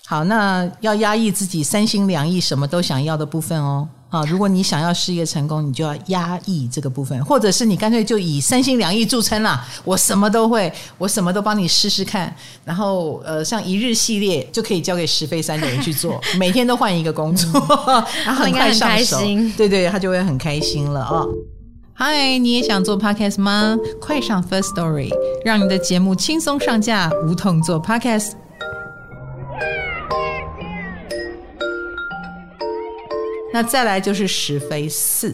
[0.05, 3.85] 好，那要压抑自己三心两意，什么都想要的部分哦。
[4.15, 9.67] 啊，如果你想要事业成功，你就要压抑这个部分，或者是你干脆就以三心两意著称啦。
[9.83, 12.33] 我什么都会，我什么都帮你试试看。
[12.63, 17.51] 然后，呃，像一日系列就可以交给十飞三的人去做，每天都换一个工作，
[18.25, 19.19] 然后很快上手。
[19.57, 21.25] 对对，他就会很开心了啊。
[21.93, 23.77] 嗨，你也想做 Podcast 吗？
[24.01, 25.09] 快上 First Story，
[25.43, 28.44] 让你的节目轻松上架，无痛做 Podcast。
[33.55, 35.33] 那再来就是十飞四，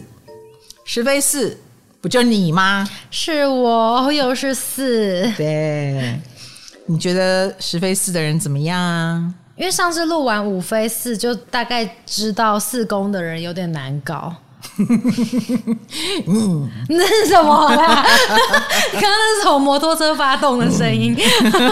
[0.84, 1.58] 十飞四
[2.00, 2.88] 不就你吗？
[3.10, 5.28] 是我，又是四。
[5.36, 6.20] 对，
[6.86, 9.34] 你觉得十飞四的人怎么样啊？
[9.56, 14.32] 因为上次录完五飞四，就大概知道四宫的人有点难搞。
[16.28, 18.06] 嗯， 那是什么啦？
[18.92, 21.16] 刚刚那是从摩托车发动的声音，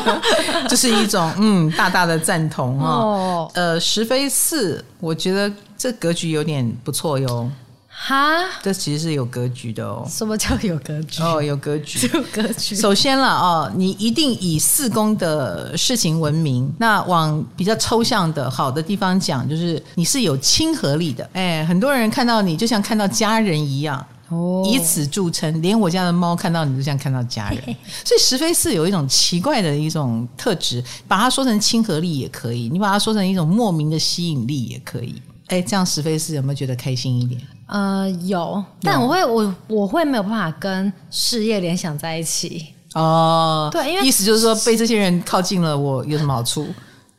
[0.69, 2.87] 就是一种嗯大大的赞同哦。
[2.87, 5.49] 哦呃，十飞四，我觉得
[5.81, 7.51] 这格局有点不错哟。
[7.89, 8.15] 哈，
[8.63, 10.07] 这其实是有格局的哦。
[10.07, 11.23] 什么叫有格局？
[11.23, 12.77] 哦，有格局，有格局。
[12.77, 16.71] 首先了哦，你一定以四宫的事情闻名。
[16.77, 21.27] 那往比较抽象的好的地方讲，就是你是有亲和力的。
[21.33, 25.63] 哎，很多人看到你就像看到家人一样，哦，以此著称。
[25.63, 27.59] 连我家的猫看到你就像看到家人。
[28.05, 35.21] 所以石飞四有一种奇怪的一种特质，把它说成亲和力也可以，你把它说成一种莫名的吸引力也可以。
[35.51, 37.41] 哎，这样十飞四有没有觉得开心一点？
[37.67, 43.69] 呃，有，但我会我我会没有办法跟事业联想在一起哦。
[43.73, 46.69] 对，因为意思就是说被这些人靠近了，我有什么好处？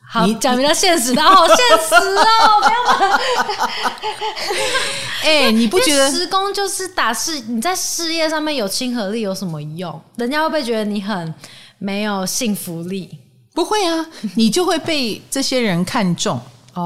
[0.00, 3.20] 好，你讲比较现实的，好现实哦，不要。
[5.24, 7.38] 哎，你不觉得十宫就是打事？
[7.48, 10.00] 你在事业上面有亲和力有什么用？
[10.16, 11.34] 人家会不会觉得你很
[11.78, 13.18] 没有信服力？
[13.54, 14.06] 不会啊，
[14.36, 16.40] 你就会被这些人看中。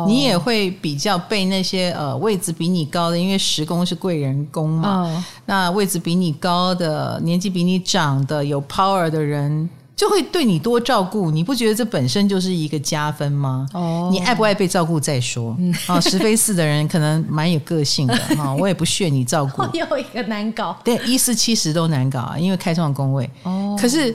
[0.09, 5.03] 你也会比较被那些呃位置比你高的，因为十宫是贵人宫嘛。
[5.03, 5.23] Oh.
[5.47, 11.31] 那位置比你高的、年纪比你长的、有 power 的人，就会对你多照顾。
[11.31, 13.69] 你不觉得这本身就是一个加分吗？
[13.73, 14.11] 哦，oh.
[14.11, 15.57] 你爱不爱被照顾再说。
[15.87, 19.63] 啊，十飞四的人可能蛮有个性的 哈，我也不屑你照顾。
[19.73, 23.25] 又一个难搞，对，一四七十都难搞啊，因为开创工位。
[23.45, 23.81] 哦，oh.
[23.81, 24.13] 可是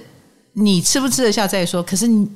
[0.51, 1.82] 你吃不吃得下再说。
[1.82, 2.30] 可是你。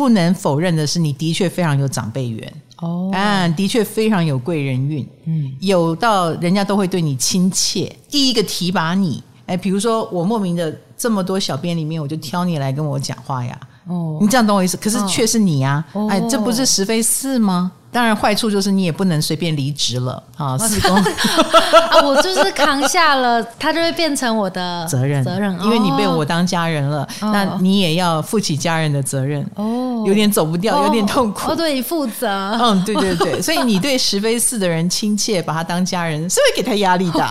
[0.00, 2.50] 不能否认的是，你的确非常有长辈缘。
[2.78, 14.78] 哦，啊，的确非常有贵人运，嗯，有到人家都会对你亲切，第一个提拔你，哎，比如说我莫名的这么多小编里面，我就挑你来跟我讲话呀，哦，你这样懂我意思？
[14.78, 17.70] 可是却是你呀，哦，哎，这不是十非四吗？
[17.92, 20.56] 当然，坏处就是你也不能随便离职了啊！
[20.56, 32.28] 四 宫啊，我就是扛下了，他就会变成我的责任责任，因为你被我当家人了，哦、那你也要负起家人的责任哦，有点走不掉，有点痛苦，我对你负责。
[32.60, 37.24] 嗯，对对对， 所以你对石飞寺的人亲切，把他当家人，是会给他压力的。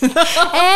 [0.52, 0.70] 哎。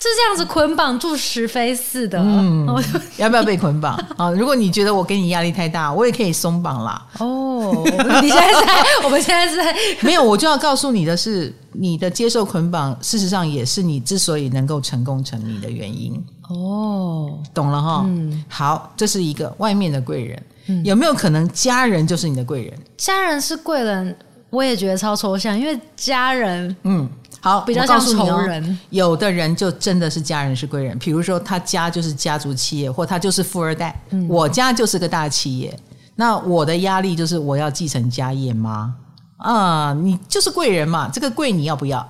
[0.00, 2.66] 是这样子捆绑住石飞似的，嗯，
[3.18, 4.30] 要不要被捆绑啊？
[4.30, 7.04] 如果你觉得我给你压力太大，我也可以松绑啦。
[7.18, 7.82] 哦，
[8.22, 8.66] 你现在在，
[9.04, 16.14] 我们现在是在没有，我就要告诉你的是，你的接受捆绑，事实上也是你之所以能够成功成名的原因。
[16.48, 18.04] 哦，懂了哈。
[18.06, 22.78] 嗯，好，这是一个外面的贵人，嗯，有没有可能家人就是你的贵人？
[22.96, 24.16] 家人是贵人，
[24.50, 27.08] 我也觉得超抽象，因为家人，嗯。
[27.40, 28.76] 好，比较像仇人，哦。
[28.90, 33.94] 有的人就真的是家人是贵人，比如说他家就是家族企业，或他就是富二代。
[34.10, 35.78] 嗯，我家就是个大企业，
[36.16, 38.92] 那我的压力就是我要继承家业吗？
[39.36, 42.04] 啊，你就是贵人嘛，这个贵你要不要？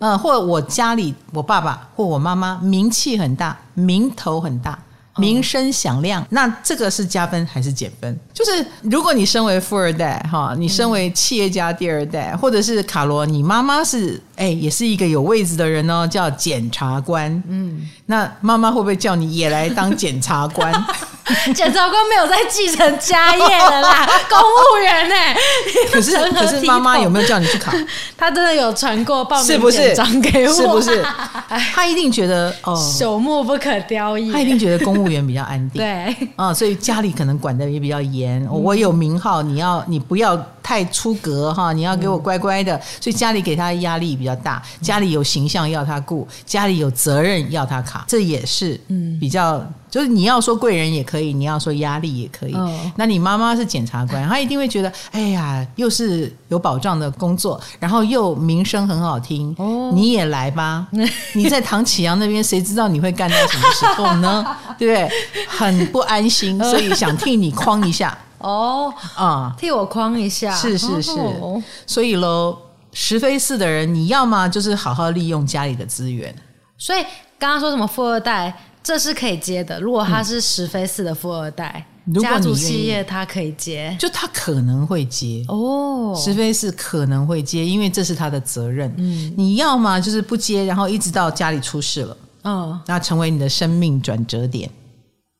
[0.00, 4.76] 嗯，或我家里我爸爸或我妈妈名气很大，名头很大。
[5.16, 8.18] 名声响亮，那这个是加分还是减分？
[8.32, 20.72] 就是如果你身为富二代，哈，你身为企业家第二代，或者是卡罗，你妈妈是哎，也是一个有位置的人哦，叫检察官，嗯，那妈妈会不会叫你也来当检察官？
[21.56, 25.36] 检察官没有在继承家业了啦， 公务员呢、欸？
[25.90, 27.72] 可是可是妈妈有没有叫你去考？
[28.16, 31.04] 他真的有传过报名简章给我，是不是？
[31.74, 34.32] 他一定觉得哦，朽木不可雕也。
[34.32, 38.40] 他一定觉得公务员比较安定，对啊，所以家里可能管的也比较严。
[38.44, 40.36] 嗯、我有名号，你要你不要
[40.66, 42.76] 太出格哈，你要给我乖乖的。
[43.00, 49.64] 所以家里给他压力比较大，家里有形象要他顾，家里有责任要他扛，这也是嗯比较。
[49.88, 52.52] 就是你要说贵人也可以，你要说压力也可以。
[52.54, 60.86] 哦、那你妈妈是检察官，她一定会觉得，哎呀，又是有保障的工作，然后又名声很好听，哦、你也来吧。
[61.32, 64.44] 你在唐启阳那边，谁知道你会干到什么时候呢？
[64.76, 65.08] 对不对？
[65.48, 68.18] 很不安心，所以想替你框一下。
[68.38, 70.54] 哦，啊、嗯，替我框一下。
[70.54, 71.12] 是是是。
[71.12, 72.56] 哦、所以喽，
[72.92, 76.34] 十飞四的人，你要么就是好好利用家里的资源。
[76.78, 77.02] 所以
[77.38, 78.54] 刚刚说什么富二代？
[78.82, 79.80] 这是可以接的。
[79.80, 86.14] 如果他是十飞四的富二代，嗯、家族企业他可以接，就他可能会接哦。
[86.16, 88.94] 十飞四可能会接，因为这是他的责任。
[88.96, 94.70] 嗯，你要么就是不接，然后一直到家里出事了，嗯、哦，那成为你的生命转折点，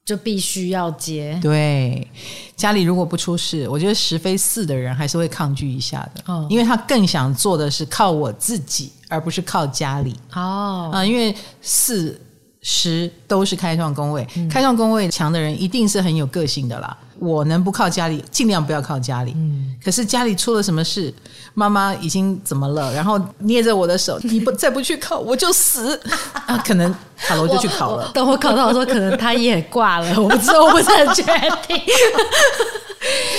[0.06, 1.38] 就必须要接。
[1.42, 2.08] 对，
[2.56, 10.14] 家里如果不出事，我觉得十非四的人还是会抗拒一下的，哦，因为他更想做的是靠我自己，而不是靠家里。
[10.32, 12.18] 哦，啊，因为四。
[12.68, 16.96] 十都是开创工位，开创工位强的人一定是很有个性的啦。
[17.20, 19.32] 我能不靠家里，尽量不要靠家里。
[19.36, 21.14] 嗯，可是家里出了什么事，
[21.54, 22.92] 妈妈已经怎么了？
[22.92, 25.98] 然后捏着我的手，你不再不去考，我就死
[26.44, 26.58] 啊！
[26.66, 28.10] 可能卡罗就去考了。
[28.12, 31.22] 等我考到，的时候可能他也挂了， 我不知道，我不是很确
[31.68, 31.80] 定。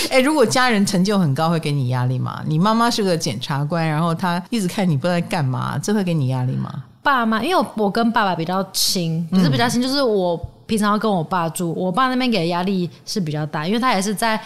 [0.09, 2.41] 哎，如果家人成就很高，会给你压力吗？
[2.47, 6.71] 你妈妈是个检察官，然后她一直看你不知道在干嘛，这会给你压力吗？
[7.07, 14.37] 爸妈，因为我我跟爸爸比较亲，不是比较亲，就是我平常要跟我爸住，我爸那边给的压力是比较大，因为他也是在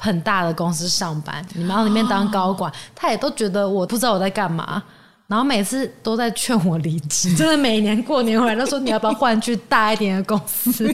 [0.00, 4.82] 很大的公司上班，你们往里面当高管，他也都觉得我不知道我在干嘛。
[5.30, 10.92] 然后每次都在劝我离职， 真的每年过年回来都说，你要不要换去大一点的公司？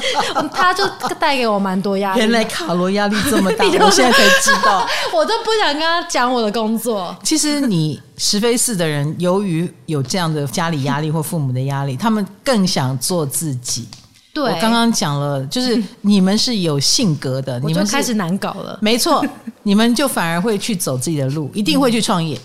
[0.54, 0.82] 他就
[1.20, 2.20] 带给我蛮多压力。
[2.20, 4.88] 原来卡罗压力这么大， 我现在才知道。
[5.12, 7.14] 我都不想跟他讲我的工作。
[7.22, 13.86] 其实你十非四的人，由于有这样的家里压力或父母的压力，他们更想做自己。
[14.32, 18.78] 对，我刚刚讲了，就是你们是有性格的，你们开始难搞了。
[18.80, 19.22] 没错，
[19.62, 22.40] 你们就反而会去走自己的路，一定会去创业。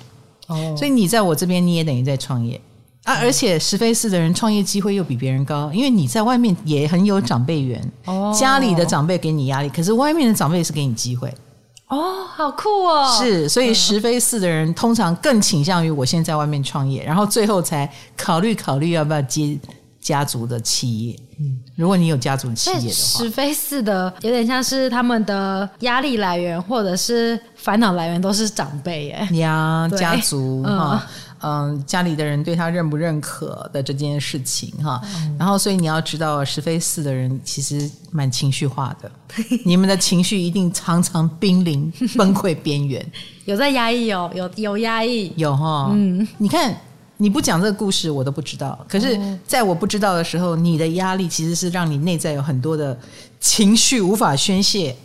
[0.49, 2.59] 哦，所以你在我这边，你也等于在创业
[3.05, 3.15] 啊！
[3.21, 11.33] 而且石飞寺的人创业机会又比别人高，因为你在外面也很有长辈缘，哦，家里的长辈给你压力，可是外面的长辈是给你机会。
[11.87, 13.17] 哦，好酷哦！
[13.17, 19.57] 是，所以石飞寺的人通常更倾向于我先在外面创业，然后最后才考虑考虑要不要接
[20.01, 21.19] 家族的企业。
[21.39, 29.27] 嗯，如果你有家族企业的话，十非四的有点像是他们的压力来源或者是烦恼来源都是长辈耶。
[29.39, 31.07] 呀，家族哈，
[31.41, 39.09] 嗯，家里的人对他认不认可的这件事情哈，嗯、然后所以你要知道，十非四的人其实蛮情绪化的，
[39.63, 43.05] 你们的情绪一定常常濒临崩溃边缘，
[43.45, 46.75] 有在压抑哦，有有压抑，有哈，嗯，你看。
[47.21, 48.79] 你不讲这个故事，我都不知道。
[48.87, 52.97] 可是，在我不知道的时候，你的压力其实是让你内在有很多的
[53.41, 54.95] 情绪无法宣泄，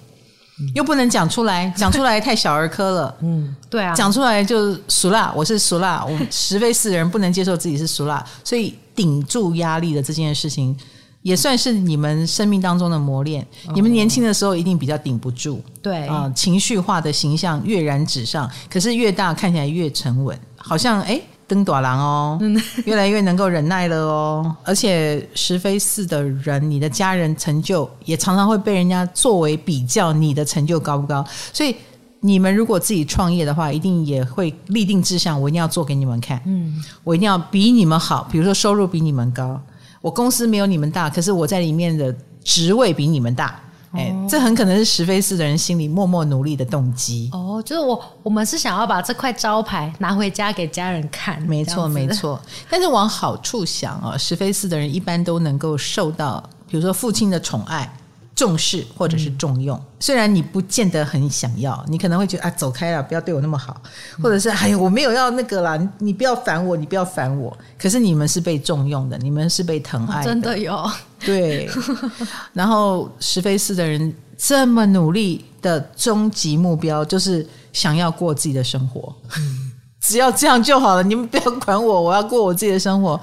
[0.76, 3.16] 又不能讲出来， 讲出来太小儿科了。
[3.20, 10.76] 嗯，对啊，讲出来就俗辣，我是俗辣，我十非四人不能接受自己是俗辣，所以顶住压力的这件事情，
[11.22, 13.44] 也算是你们生命当中的磨练。
[13.74, 21.20] 你们年轻的时候一定比较顶不住，对啊，情绪化的形象跃然纸上，可是越大看起来越沉稳，好像哎。
[21.54, 22.40] 登短郎哦，
[22.84, 24.56] 越来越能够忍耐了哦。
[24.64, 31.24] 而且十非四的人，你的家人成就也常常会被人家作为比较，你的成就高不高？
[31.52, 31.76] 所以
[32.18, 36.42] 你们如果自己创业的话，一定也会立定志向，我一定要做给你们看。
[36.44, 36.74] 嗯，
[37.04, 39.60] 我一定要比你们好，比如说收入比你们高，
[40.00, 43.60] 我公司没有你们大，可是我在里面的职位比你们大。
[43.94, 47.30] 哎，这很可能是石飞寺的人心里默默努力的动机。
[47.32, 51.40] 哦，就是我，我们是想要把这块招牌拿回家给家人看。
[51.42, 52.40] 没错，没错。
[52.68, 57.90] 但是往好处想啊，石飞寺的人一般都能够受到，比如说父亲的宠爱。
[58.34, 63.80] 重视或者是重用，嗯、虽然你不见得很想要，你可能会觉得啊，走开了，不要对我那么好，
[64.22, 67.56] 或者是哎呀，我没有要那个啦，你不要烦我，你不要烦我。
[67.78, 71.70] 可是你们是被重用的，你们是被疼爱的，真的有对。
[72.52, 79.72] 然后石飞四的人这么努力的终极目标，就是想要过自己的生活，嗯、
[80.02, 83.20] 只要这样就好了，你们不要管我，我要过我自己的生活。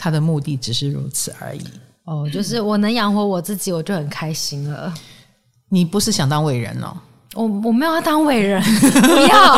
[0.00, 1.64] 他的目的只是如此而已。
[2.08, 4.92] 哦，就是我能养活我自己，我就很开心了。
[5.68, 6.96] 你不是想当伟人哦？
[7.34, 9.54] 我我没有要当伟人，不要，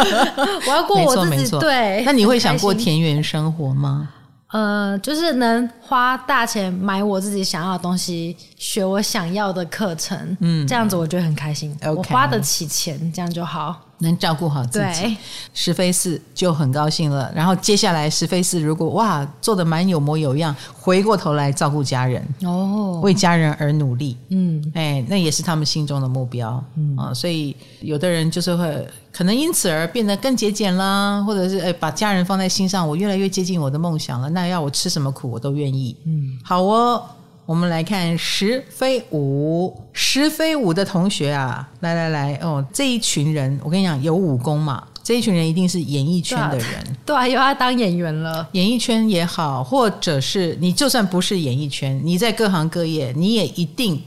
[0.66, 1.58] 我要过我自己。
[1.58, 4.08] 对，那你会想过田园生活吗？
[4.52, 11.76] 呃，就是能花大钱买我自己想要的东西，学我想要的课程，嗯，这样子我觉得很开心。
[11.82, 13.78] 我花得起钱，这样就好。
[14.00, 15.16] 能照顾好自己，
[15.54, 17.30] 石飞四就很高兴了。
[17.34, 26.96] 然后接下来石飞四如果哇做的蛮有模有样，回过头来照顾家人哦，为家人而努力，嗯，哎，那也是他们心中的目标，嗯。
[26.96, 37.02] 啊，所以有的人就是会可能因此而变得更节俭啦，或者是哎把家人放在心上，我越来越接近我的梦想了，那要我吃什么苦我都愿意，嗯，好哦。
[37.50, 46.66] 我们来看十飞五，十飞五的同学啊，来来来哦，这一群人，我跟你讲，有武功嘛，这一群人一定是演艺圈的人，
[47.04, 48.48] 对啊，又要当演员了。
[48.52, 54.00] 演艺圈也好，或者是你就算不是演艺圈，你在各行各业，你也一定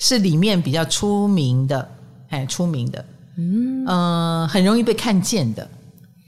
[0.00, 1.88] 是里面比较出名的，
[2.30, 3.04] 哎，出名的，
[3.36, 5.64] 嗯、呃，很容易被看见的，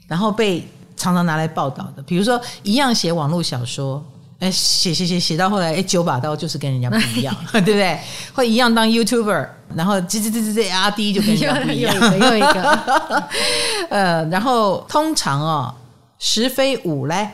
[0.07, 0.65] 然后被
[0.95, 4.01] 常常拿来报道的，比如说一样写网络小说。
[4.41, 7.99] 哎，写写写写到后来，哎，九把刀就是跟人家不一样， 对不对？
[8.33, 13.23] 会一样当 YouTuber，然后这这这这这 R D 就跟人家不一样， 又一个，又一个。
[13.91, 15.71] 呃，然后通常哦，
[16.17, 17.29] 十非五嘞，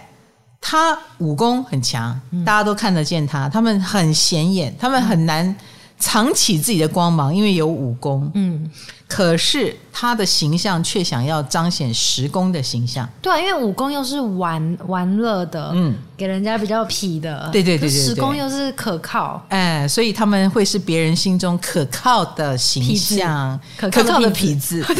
[0.59, 5.55] 他武功很强，大家都看得见他，他们很显眼，他们很难
[5.97, 8.29] 藏起自己的光芒，因为有武功。
[8.33, 8.69] 嗯。
[9.09, 24.85] 可是他的形象却想要彰显十公的形象，对啊，因为武功又是玩玩乐的，嗯，给人家比较痞的，对对对对，十公又是可靠，哎，所以他们会是别人心中可靠的形象，可靠的痞子。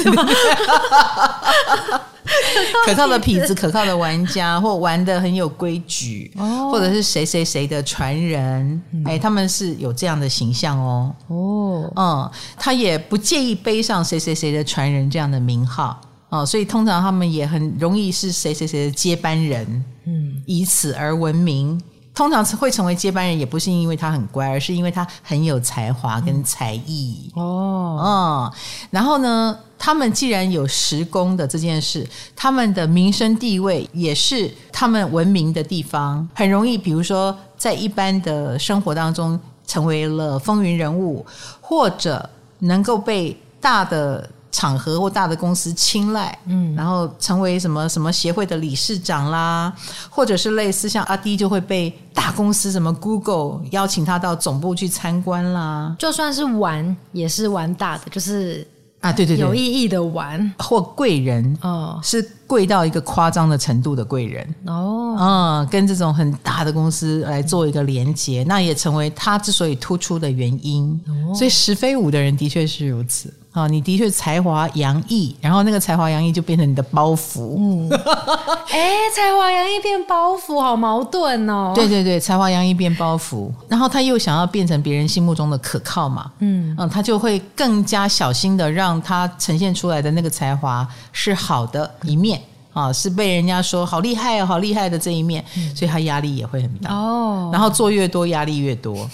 [2.85, 11.15] 可靠的痞子，可靠的玩家，或玩的很有规矩，哦、或者是谁谁谁的传人，哎、嗯，他们是有这样的形象哦。
[11.27, 15.99] 哦，嗯，他也不介意背上谁谁谁的传人这样的名号。
[16.29, 21.81] 哦，所以通常他们也很容易是谁谁谁的接班人，嗯，以此而闻名。
[22.17, 27.31] 通常会成为接班人，也不是因为他很乖，而是因为他很有才华跟才艺。
[27.35, 28.57] 嗯、哦，嗯，
[28.89, 32.03] 然后呢，他们既然有时工的这件事，
[32.35, 41.23] 他们的名声地位也是他们闻名的地方，很容易，比如说在一般的生活当中成为了风云人物，
[41.61, 44.27] 或者能够被大的。
[44.51, 49.71] 场合或大的公司青睐，嗯，然后成为什么什么协会的理事长啦，
[50.09, 55.95] 或者是类似像阿迪就会被大公司什么 Google 邀请他到总部去参观啦。
[55.99, 58.65] 就算是玩也是玩大的，就是
[59.01, 60.53] 啊，对对对，有意义的玩。
[60.57, 64.55] 或贵人哦，是贵到一个夸张的程度的贵人。
[64.65, 70.99] 哦，嗯，跟这种很大的公司来做一个连接，那也成为他之所以突出的原因。
[71.07, 73.31] 哦，所以十飞五的人的确是如此。
[73.57, 77.55] 啊，你的确才华洋溢，然后那个才华洋溢就变成你的包袱。
[77.57, 77.89] 嗯，
[78.69, 81.71] 哎，才华洋溢变包袱，好矛盾哦。
[81.73, 86.31] 对对对，才华洋溢变包袱，然后他又想要变成别人心目中的可靠嘛。
[86.37, 92.39] 嗯嗯，他就会更加小心的让他呈现出来的那个才华是好的一面
[92.73, 95.43] 啊，是被人家说好厉害哦，好厉害的这一面，
[95.75, 97.49] 所以他压力也会很大哦。
[97.51, 99.09] 然后做越多，压力越多。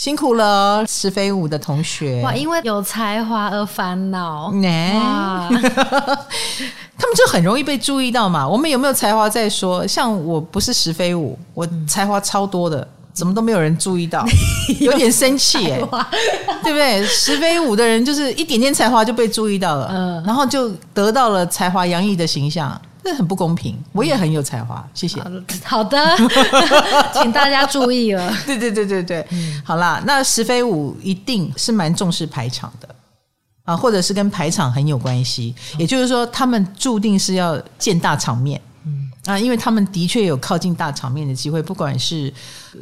[0.00, 2.34] 辛苦了，石飞舞的同学哇！
[2.34, 5.46] 因为有才华而烦恼， 欸、哇
[6.96, 8.48] 他们就很容易被注意到嘛。
[8.48, 9.86] 我们有没有才华再说？
[9.86, 14.24] 像我不是石飞舞，我才华超多的，嗯、怎么都没有人注意到，
[14.80, 15.86] 有点生气哎、欸，
[16.64, 17.04] 对不对？
[17.04, 22.80] 石飞舞的人就是一点点才华就被注意到了，嗯，然后就得到了才华洋溢的形象。
[23.02, 25.18] 这很不公平，我也很有才华，谢谢。
[25.64, 25.98] 好的，
[27.14, 28.30] 请大家注意了。
[28.44, 32.88] 对对对对对，嗯、好啦，那石飞舞一定是蛮重视排场的
[33.64, 35.54] 啊，或者是跟排场很有关系。
[35.78, 42.32] 也就是说，他们注定是要见大场面，嗯啊，因为他们的确有靠近大场面的机会，不管是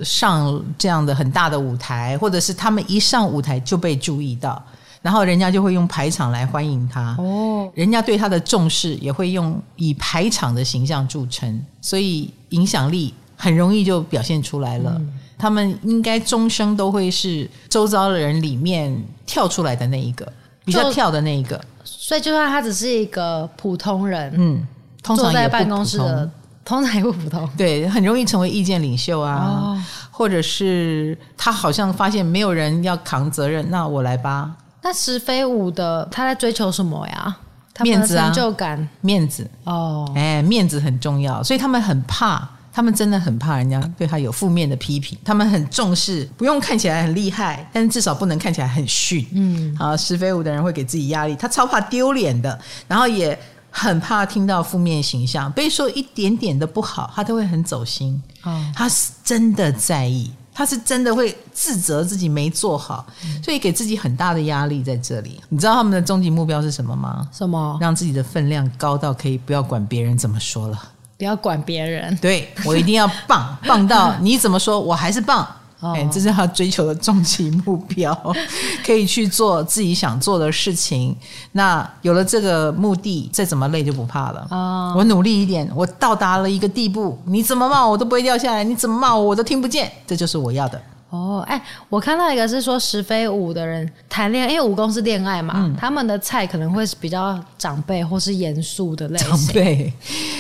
[0.03, 4.61] 上这样的很大的舞台，或者是他们一上舞台就被注意到。
[5.09, 14.93] 然后人家就会用排场来欢迎他哦，人家对他的重视也会用以排场的形象著称，所以影响力很容易就表现出来了。
[14.99, 20.31] 嗯、他们应该终生都会是周遭的人里面跳出来的那一个，
[20.67, 21.59] 比较跳的那一个。
[21.83, 24.69] 所以就算他只是一个普通人，嗯，
[25.03, 26.31] 通常坐在办公室的，
[26.67, 34.55] 通常也不普通，对，很容易成为意见领袖啊，哦、或者是他好像发现没有人要扛责任，那我来吧。
[34.83, 37.37] 那石飞舞的他在追求什么呀？
[37.81, 49.25] 面子啊，成就感，面子哦，哎，面子很重要，所以他们很怕，他们真的很怕人家对他有负面的批评，他们很重视，不用看起来很厉害，但是至少不能看起来很逊。
[49.33, 52.59] 嗯，啊，十非舞的人会给自己压力，他超怕丢脸的，
[52.89, 53.39] 然后也
[53.71, 58.21] 很怕听到负面形象，被说一点点的不好，他都会很走心。
[58.43, 60.33] 哦，他是真的在意。
[60.59, 63.07] 他是真的会自责自己没做好，
[63.41, 65.41] 所以给自己很大的压力在这里。
[65.51, 67.29] 你知道他们的终极目标是什么吗？
[67.33, 67.79] 什么？
[67.81, 70.77] 让自己的分量高到可以不要管别人怎么说了，
[71.17, 72.17] 不要管别人。
[72.17, 75.47] 对，我一定要棒，棒到你怎么说我还是棒。
[75.81, 78.15] 哎，这是他追求的终极目标，
[78.85, 81.17] 可以去做自己想做的事情。
[81.53, 84.47] 那有了这个目的，再怎么累就不怕了。
[84.51, 90.81] 哦，我努力一点，我到达了一个地步，你怎么骂我都不会掉下来，你怎么骂我我都听不见，这就是我要的。
[91.11, 99.29] 哦，哎，我看到一个是说十飞五的人谈恋爱，因为武功是恋爱嘛，嗯、他们的菜可能会是比较长辈或是严肃的类型。
[99.29, 99.91] 长辈，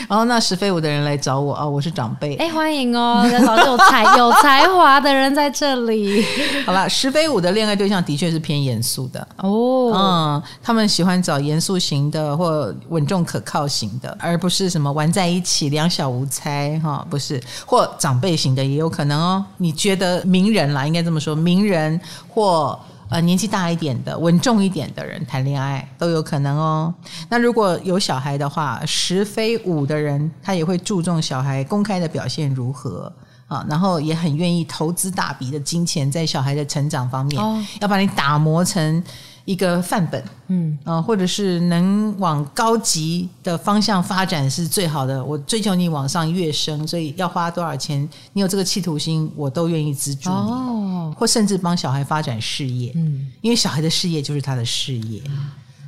[0.07, 6.23] 然 后那十飞五的人来找我啊、哦，我是长辈，哎，欢迎哦， 找有才 有才华的人在这里。
[6.67, 19.43] 好了，十飞五的恋爱对象的确是偏严肃的哦，嗯，他们喜欢找严肃型的或稳重可靠型的，而不是什么玩在一起两小无猜哈，不是，或长辈型的也有可能哦。
[19.57, 20.58] 你觉得名人？
[20.59, 22.79] 人啦，应该这么说，名人或
[23.09, 26.93] 呃年纪大一点的、稳重一点的人谈恋爱都有可能哦。
[27.29, 33.13] 那如果有小孩的话，十非五的人他也会注重小孩公开的表现如何
[33.47, 39.03] 啊，然后也很愿意投资大笔的金钱在小孩的成长方面，哦、要把你打磨成。
[39.49, 45.25] 一个范本，嗯啊，或者是能往高级的方向发展是最好的。
[45.25, 55.23] 我追求你往上跃升，所以要花多少钱，你有这个企图心，我都愿意资助你，哦、或甚至帮小孩发展事业，嗯，因为小孩的事业就是他的事业。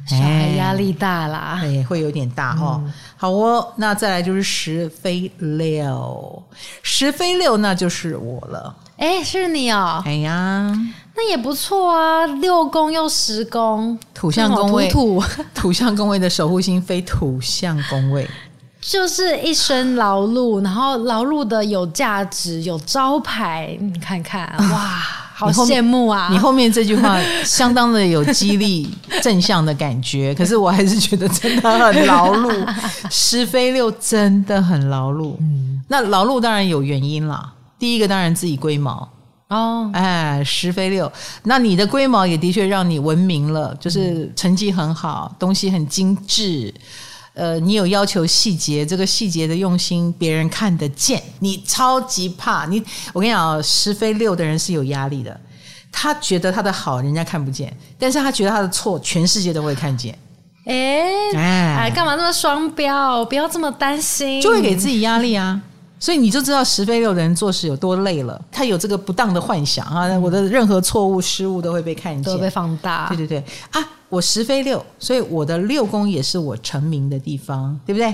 [0.06, 2.80] 小孩压力大啦，对，会有点大哦。
[2.82, 6.42] 嗯、好哦，那再来就是十飞六，
[6.82, 8.74] 十飞六那就是我了。
[8.96, 10.02] 哎，是你哦。
[10.06, 10.74] 哎呀。
[11.22, 15.22] 那也不错啊，六宫又十宫，土象宫位，土
[15.54, 18.26] 土象宫位的守护星非土象宫位，
[18.80, 24.98] 就是一身劳碌，然后劳碌的有价值，有招牌，你看看，哇，
[25.34, 26.28] 好羡慕啊！
[26.30, 28.90] 你后面这句话 相当的有激励、
[29.22, 32.74] 正向的感觉， 可是我还是觉得真的很劳碌，
[33.10, 35.34] 十飞六真的很劳碌。
[35.40, 39.06] 嗯，那劳碌当然有原因啦，第一个当然自己龟毛。
[39.50, 41.10] 哦，哎，十飞六，
[41.42, 46.72] 那你的龟毛也的确让你闻名了，就是成绩很好，东西很精致，
[47.34, 52.80] 呃，你有要求细节，这个细节的用心别人看得见，你超级怕你。
[53.12, 55.40] 我跟你讲，十飞六的人是有压力的，
[55.90, 60.16] 他觉得他的好人家看不见，但是他觉得他的错全世界都会看见。
[60.66, 61.02] 哎
[61.34, 63.24] 哎，干嘛那么双标？
[63.24, 65.60] 不要这么担心，就会给自己压力啊。
[66.00, 68.42] 所以你就知道十非六的人做事有多累了。
[68.50, 73.06] 他有这个不当的幻想啊，我的任何错误失误都会被看见，都会被放大。
[73.08, 78.12] 对对对啊，我十非六，所以我的六宫也是我成名的地方，对不对？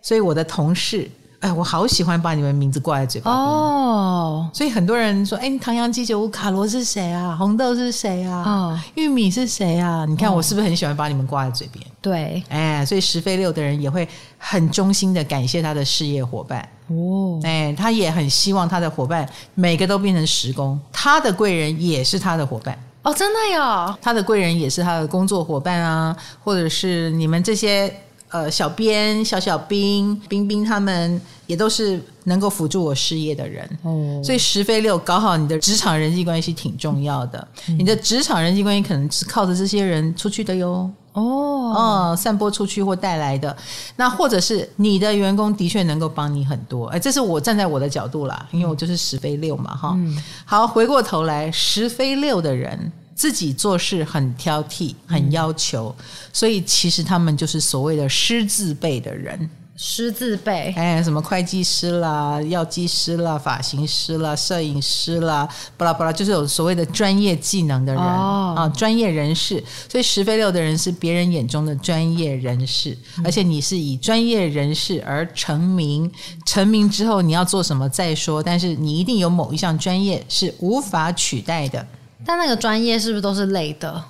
[0.00, 1.08] 所以我的同事。
[1.40, 7.36] 哎，我好喜欢把你们名字挂在嘴巴边哦，所以很多人说，哎，唐阳鸡酒屋卡罗是谁啊？
[7.36, 8.42] 红豆是谁啊？
[8.46, 10.06] 哦，玉米是谁啊？
[10.08, 11.84] 你看我是不是很喜欢把你们挂在嘴边？
[12.00, 14.08] 对，哎，所以十飞六的人也会
[14.38, 27.94] 很衷心的感谢他的事业伙伴哦，哎，他也很希望他的伙伴每个都变成十工，他的贵人也是他的伙伴哦，真的哟，他的贵人也是他的工作伙伴啊，或者是你们这些。
[28.28, 37.48] 呃，小编、小小兵、冰冰他们也都是能够辅助我事业的人，哦，所以十飞六搞好你的职场人际关系挺重要的。
[37.68, 43.56] 嗯、你的职场人际关系可能是靠着这些人出去的哟，哦，哦，散播出去或带来的。
[43.94, 49.92] 那或者是你的员工的确能够帮你很多，哎，这是我站在我的角度啦，因为我就是十飞六嘛，哈。
[49.96, 52.92] 嗯、好，回过头来，十飞六的人。
[53.16, 59.50] 自己做事很挑剔，很要求，嗯、所以其实他们就是所谓的师字辈的人。
[59.78, 65.46] 师字辈，哎，什么会计师啦、药剂师啦、发型师啦、摄影师啦，
[65.76, 69.62] 巴拉巴拉，就是有所谓的专业技能的人、哦、啊，专业人士。
[69.86, 76.10] 所以十飞六的人是别人眼中的专业人士，嗯、而且你是以专业人士而成名。
[76.46, 81.86] 成名之后你要做什么再说，但是你一定有某一项专业是无法取代的。
[82.26, 84.02] 但那个专业是不是都是累的？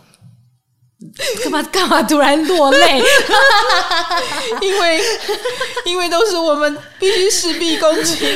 [1.45, 3.03] 干嘛干嘛突然落泪？
[4.63, 4.99] 因为
[5.85, 8.27] 因为都是我们必须事必躬亲，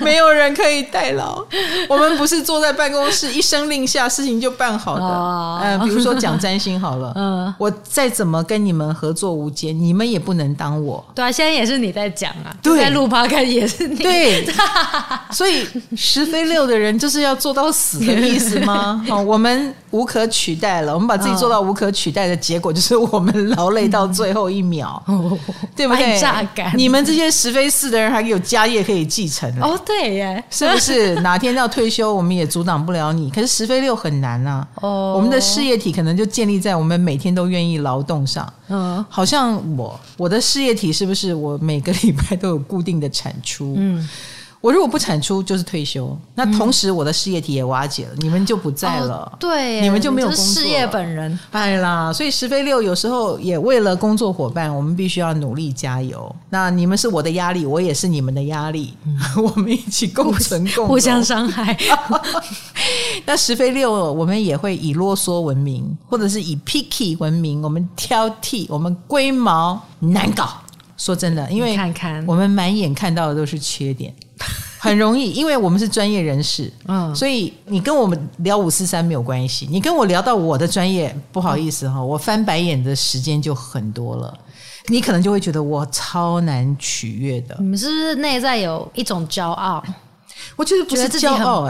[0.00, 1.42] 没有人可以代劳。
[1.88, 5.02] 我们不是坐在办公室一声令下，事情就办好的。
[5.02, 11.02] 嗯、呃，比如说讲占星好了，嗯，我再怎么跟你们合作无间，你们也不能当我。
[11.14, 13.96] 对啊，现在也是你在讲啊，对，在录 Podcast 也是你。
[13.96, 14.46] 对，
[15.32, 15.66] 所以
[15.96, 19.02] 十飞六的人就是要做到死的意思吗？
[19.08, 21.69] 好，我们无可取代了，我们把自己做到。
[21.70, 25.38] 无可取代的结果就是我们劳累到最后一秒，嗯、
[25.76, 26.20] 对不对？
[26.74, 31.14] 你们这些十非四的人还有家业可以继承哦，对耶，是不是？
[31.22, 33.30] 哪天要退休，我们也阻挡不了你。
[33.30, 38.52] 可是十非六很难啊，哦，我们的事业体可能就建立在我们每天都愿意劳动上。
[38.68, 43.74] 嗯，好像我我的事业体是不是我每个礼拜都有固定的产出？
[43.78, 44.08] 嗯。
[44.60, 46.14] 我如果不产出，就是退休。
[46.34, 49.20] 那同时，我的事业体也瓦解了，你们就不在了。
[49.32, 50.44] 哦、对，你们就没有工作。
[50.44, 56.34] 事业本人，哎啦，所以十飞六有时候也为了工作伙伴，我们必须要努力加油。
[56.50, 61.74] 那你们是我的压力，我也是你们的压力，嗯、 我们一起共存共互相伤害。
[63.24, 67.62] 那十飞六，我们也会以啰嗦闻名，或者是以 picky 闻名。
[67.62, 70.48] 我们挑剔，我们龟毛难搞。
[71.00, 74.14] 说真的，因为看看我们满眼看到的都是缺点。
[74.78, 79.66] 很容易，因为我们是专业人士，嗯，所以你跟我们聊五四三没有关系。
[79.70, 84.38] 你跟我聊到我的专业，不好意思哈，嗯、我翻白眼的时间就很多了。
[84.86, 87.56] 你可能就会觉得我超难取悦的。
[87.60, 89.82] 你们是不是内在有一种骄傲？
[90.56, 91.68] 我觉得不是骄傲，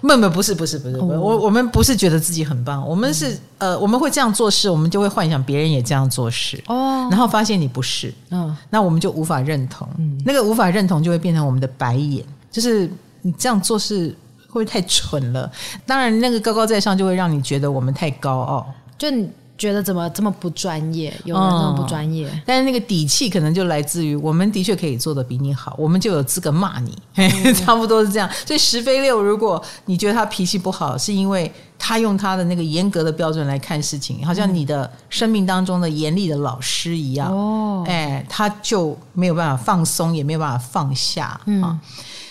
[0.00, 12.90] 不不不是不是不是，不是，我我们不是觉得自己很棒，我们是、嗯、呃我们会这样做事，我们就会幻想别人也这样做事哦，然后发现你不是，嗯，那我们就无法认同，嗯，那个无法认同就会变成我们的白眼，就是
[13.22, 14.08] 你这样做事
[14.46, 15.50] 会不会太蠢了？
[15.84, 18.66] 当然，那个高高在上就会让你觉得我们太高傲，
[18.98, 19.28] 就你。
[19.58, 21.12] 觉得怎么这么不专业？
[21.24, 22.28] 有人这么不专业？
[22.28, 28.30] 嗯，但是那个底气可能就来自于我们的确可以做的比你好，我们就有资格骂你，嗯、 差不多是这样。
[28.44, 37.32] 所以十飞六，如果你觉得他脾气不好，是因为他用他的那个严格的标准来看事情，好像你的生命当中的严厉的老师一样。
[37.32, 41.40] 哦，哎，他就没有办法放松，也没有办法放下。
[41.46, 41.80] 嗯，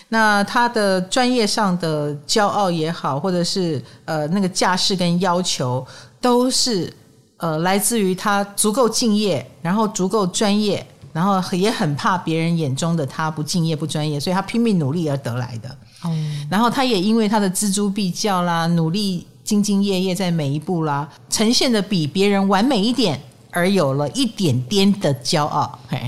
[0.09, 5.83] 那他的专业上的骄傲也好，或者是呃那个架势跟要求，
[6.21, 6.93] 都是。
[7.37, 15.69] 呃，来自于他足够敬业，然后足够专业，然后也很怕别人眼中的他不敬业、不专业，所以他拼命努力而得来的。
[16.03, 16.09] 哦，
[16.49, 23.19] 然后他也因为他的锱铢必较啦，努力兢兢业业在每一步啦，呈现的比别人完美一点，
[23.51, 25.77] 而有了一点点的骄傲。
[25.89, 25.99] 嘿，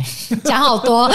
[0.45, 1.11] 讲好多，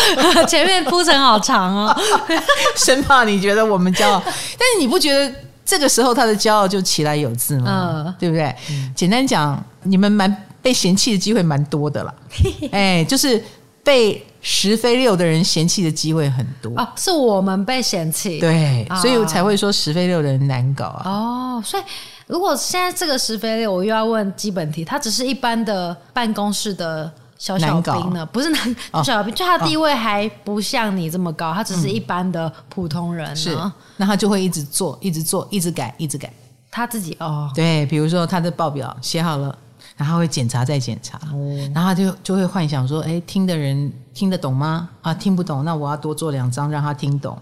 [0.47, 1.97] 前面铺陈好长哦，
[2.77, 5.35] 生怕你觉得我们骄傲，但是你不觉得？
[5.65, 8.05] 这个时候他的骄傲就起来有字嘛？
[8.07, 8.55] 嗯、对不对？
[8.71, 12.15] 嗯、简单讲，你们蛮被嫌弃的机会蛮多的啦。
[12.73, 13.43] 哎，就是
[13.83, 21.03] 被十非六的人嫌弃的机会很多哦，是我们被嫌弃，对，所以我才会说十非六的人难搞啊。
[21.05, 21.83] 哦，所以
[22.27, 27.11] 如果现在这个十非六，我又要问基本题，它只是一般的办公室的。
[27.43, 28.24] 小小兵呢？
[28.26, 33.34] 不是男 小小兵，哦、就他地位还不像你这么高，哦、他只是一般的普通人。
[33.34, 33.59] 是，
[33.97, 36.32] 那他就会一直做，一直做，一直改，一直改。
[36.70, 39.59] 他自己哦，对，比如说他的报表写好了，
[39.97, 44.88] 然后会检查再检查，哦、然后他就就会幻想说，哎，听的人听得懂吗？
[45.01, 47.36] 啊，听不懂，那我要多做两张让他听懂。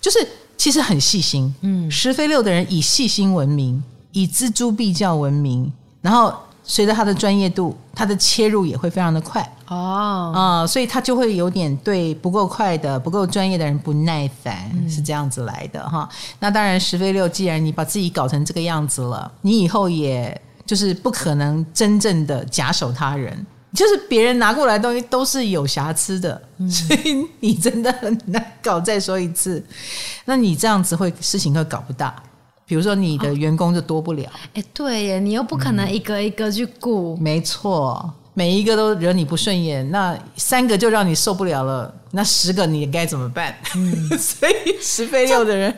[0.00, 0.18] 就是
[0.56, 3.80] 其实很细心，嗯，十非六的人以细心闻名，
[4.10, 6.34] 以錙铢必较闻名，然后。
[6.66, 16.08] 随着他的专业度，他的切入也会非常的快哦啊、呃，所以他就会有点对不够快的、不够专业的人不耐烦，嗯、是这样子来的哈。
[16.38, 28.80] 那当然，十飞六，既然你把自己搞成这个样子了，你以后也就是不可能真正的假手他人，就是别人拿过来的东西都是有瑕疵的，嗯、所以你真的很难搞。
[28.80, 29.62] 再说一次，
[30.24, 32.14] 那你这样子会事情会搞不大。
[32.66, 34.24] 比如说，你的员工就多不了。
[34.54, 37.14] 哎、哦，对耶，你又不可能一个一个去雇。
[37.18, 41.94] 嗯、没错，每一个都惹你不顺眼，那三个就让你受不了了。
[42.10, 43.56] 那十个你该怎么办？
[43.74, 45.74] 嗯， 所以十飞六的人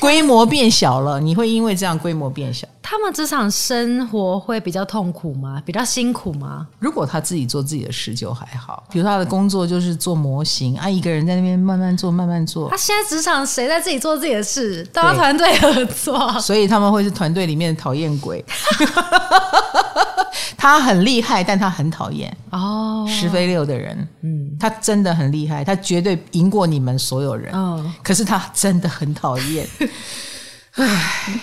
[0.00, 2.66] 规模变小了，你会因为这样规模变小。
[2.82, 5.62] 他们职场生活会比较痛苦吗？
[5.64, 6.66] 比较辛苦吗？
[6.80, 12.68] 如果他自己做自己的事就还好，比如他的工作就是做模型，啊，一个人在那边慢慢做，慢慢做。
[12.68, 14.82] 他现在职场谁在自己做自己的事？
[14.92, 18.44] 都要团队合作，所以他们会是团队里面的讨厌鬼。
[20.56, 23.06] 他很厉害，但他很讨厌哦。
[23.08, 27.52] 十飞六的人，嗯，他真的很厉害，他绝对赢过你们所有人。
[27.54, 29.66] 哦，可是他真的很讨厌。
[30.74, 30.86] 唉，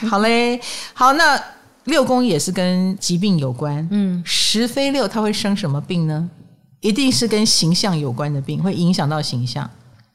[0.10, 0.60] 好嘞，
[0.94, 1.42] 好，那
[1.86, 3.86] 六宫也是跟疾病有关。
[3.92, 6.30] 嗯，十飞六他会生什么病呢？
[6.80, 9.70] 一定是跟形象有关的病，会影响到形象。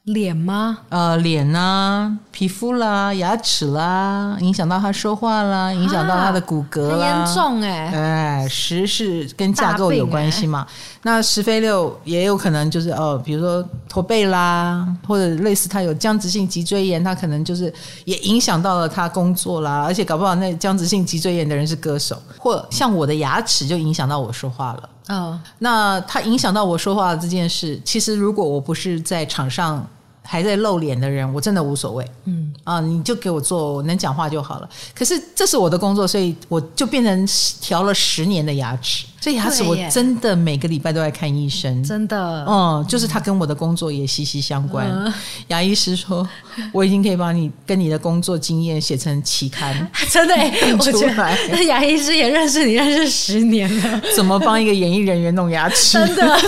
[0.05, 0.79] 脸吗？
[0.89, 7.97] 呃，脸啊，皮肤啦，牙齿啦，影响到他说话啦，影响到他的骨骼啦，啊、很严重哎、欸。
[8.41, 10.67] 哎，十是跟架构有关系嘛？
[10.67, 10.67] 欸、
[11.03, 17.73] 那十飞六也有可能就是哦，比如说驼背啦，或者类似他有僵直性脊椎炎，他可能就是
[18.03, 19.83] 也影响到了他工作啦。
[19.85, 24.89] 而且搞不好那僵直性脊椎炎的人是歌手，或像我的牙齿就影响到我说话了。
[25.07, 29.85] 哦，那他影响到我说话这件事，其实如果我不是在场上
[30.23, 32.05] 还在露脸的人，我真的无所谓。
[32.25, 34.69] 嗯啊，你就给我做，我能讲话就好了。
[34.95, 37.27] 可是这是我的工作，所以我就变成
[37.61, 39.05] 调了十年的牙齿。
[39.19, 42.45] 这牙齿我真的每个礼拜都在看医生，真的。
[42.45, 44.85] 嗯，就是它跟我的工作也息息相关。
[44.89, 45.13] 嗯、
[45.47, 46.27] 牙医师说，
[46.73, 50.35] 我已经可以把你跟你的工作经验写成期刊， 真的。
[50.77, 55.97] 我觉得那牙医师也认识你认识十年了，怎么帮一个演艺人员弄牙齿？
[56.05, 56.39] 真的。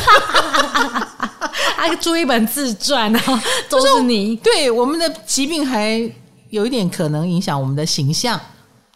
[1.76, 3.20] 还出一本自传呢，
[3.70, 4.36] 都是你。
[4.38, 6.09] 对，我们的疾病还
[6.49, 8.39] 有一点可能影响我们的形象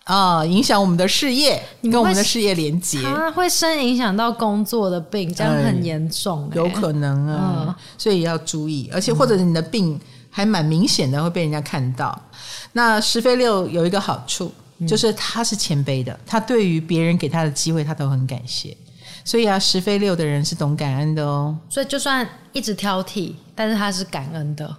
[0.05, 8.89] 啊，影响我们的事业，跟我们的事业连接，它会深影响到工作的病，这样很严重，有可能啊，嗯、所以要注意。
[8.93, 9.99] 而且或者你的病
[10.29, 12.19] 还蛮明显的，会被人家看到。
[12.73, 14.51] 那十飞六有一个好处，
[14.87, 18.75] 就是他是谦卑的，他对于别人给他的机会，他都很感谢。
[19.29, 21.55] 所以啊，十非六的人是懂感恩的哦。
[21.69, 24.75] 所以就算一直挑剔，但是他是感恩的。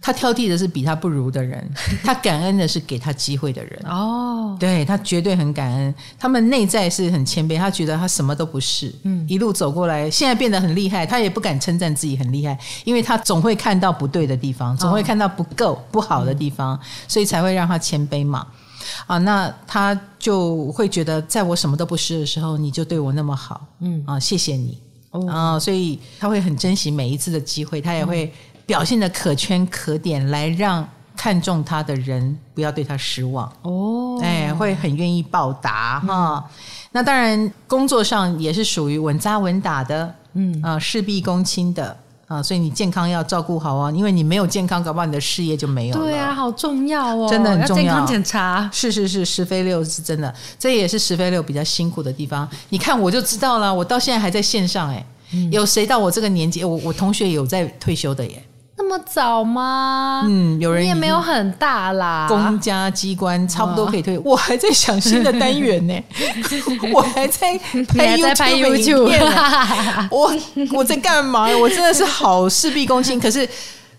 [0.00, 1.70] 他挑剔的是比他不如的人，
[2.02, 3.78] 他感恩的是给他机会的人。
[3.84, 5.94] 哦，对，他绝对很感恩。
[6.18, 8.90] 他们内在是很谦卑，他觉得他什么都不是。
[9.02, 18.46] 嗯，一路走过来，现在变得很厉害，他也不敢称赞自己很厉害，因为他总会看到不对的地方，总会看到不够、哦、不好的地方，所以才会让他谦卑嘛。
[19.06, 23.66] 啊，那他就会觉得，在我什么都不是的时候，你就对我那么好。
[23.80, 24.78] 嗯啊，谢谢你。
[25.10, 28.30] 哦，啊，所以他会很珍惜每一次的机会，他也会、嗯。
[28.66, 34.20] 表现的可圈可点，来让看中他的人不要对他失望哦。
[34.22, 36.36] 哎，会很愿意报答哈。
[36.36, 36.50] 嗯、
[36.92, 41.96] 那当然，工作上也是属于稳扎稳打的，嗯啊，事必躬亲的
[42.30, 42.42] 啊。
[42.42, 46.02] 所以你健康要照顾好哦，因为你没有健康，搞不好你的事业就没有了。
[46.02, 47.82] 对啊，好重要哦，真的很重要。
[47.82, 52.48] 健康检查是是是，十飞六是真的，这也是十飞六比较辛苦的地方。
[52.68, 56.64] 你看我就知道了，我到现在还在线上哎，嗯、有谁到我这个年纪？
[56.64, 58.42] 我我同学有在退休的耶。
[58.82, 60.22] 那么早吗？
[60.26, 62.26] 嗯，有人也没有很大啦。
[62.26, 65.94] 公家机关差不多可以退，我还在想新的单元呢，
[66.90, 68.16] 我还在拍
[68.54, 69.12] YouTube，
[70.10, 70.34] 我
[70.72, 71.46] 我在干嘛？
[71.58, 73.20] 我真的是好事必躬亲。
[73.20, 73.46] 可是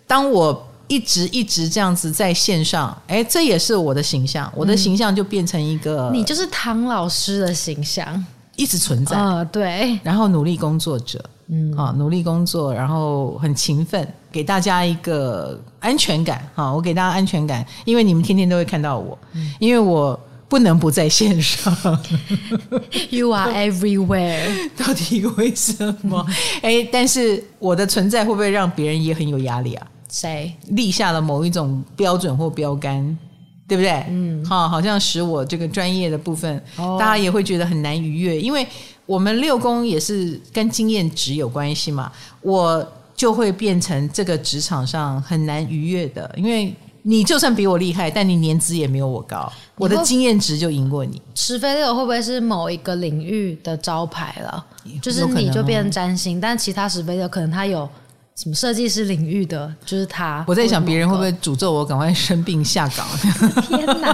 [0.07, 8.25] 当我一直一直这样子在线上，哎，这也是我的形象，我的形象就变成一个，你就是唐老师的形象，
[8.55, 11.23] 一直存在啊，对，然后努力工作者。
[11.54, 16.41] 嗯，好，努力工作，然后很勤奋，给大家一个安全感。
[16.56, 21.76] 哈，我给大家安全感，因为你们天天都会看到我，嗯、因为我不能不在线上。
[23.12, 24.47] You are everywhere，
[24.80, 26.26] 到底为什么？
[26.64, 29.86] 哎，但是我的存在会不会让别人也很有压力啊？
[30.10, 33.18] 谁立下了某一种标准或标杆，
[33.68, 34.06] 对不对？
[34.08, 38.66] 嗯，好，好像使我这个专业的部分，哦、大家也会觉得很难逾越，因为。
[39.12, 42.09] 我们六宫也是跟经验值有关系嘛，
[42.41, 51.22] 我就会变成这个职场上很难逾越的，因为你就算比我厉害，但你年资也没有我高，我的经验值就赢过你。
[51.36, 54.66] 十飞六会不会是某一个领域的招牌了？
[55.01, 57.89] 就是你就变成占星，但其他十飞六可能他有。
[58.41, 60.43] 什么设计师领域的，就是他。
[60.47, 63.05] 我在想，别人会不会诅咒我赶快生病下岗？
[63.69, 64.11] 天哪，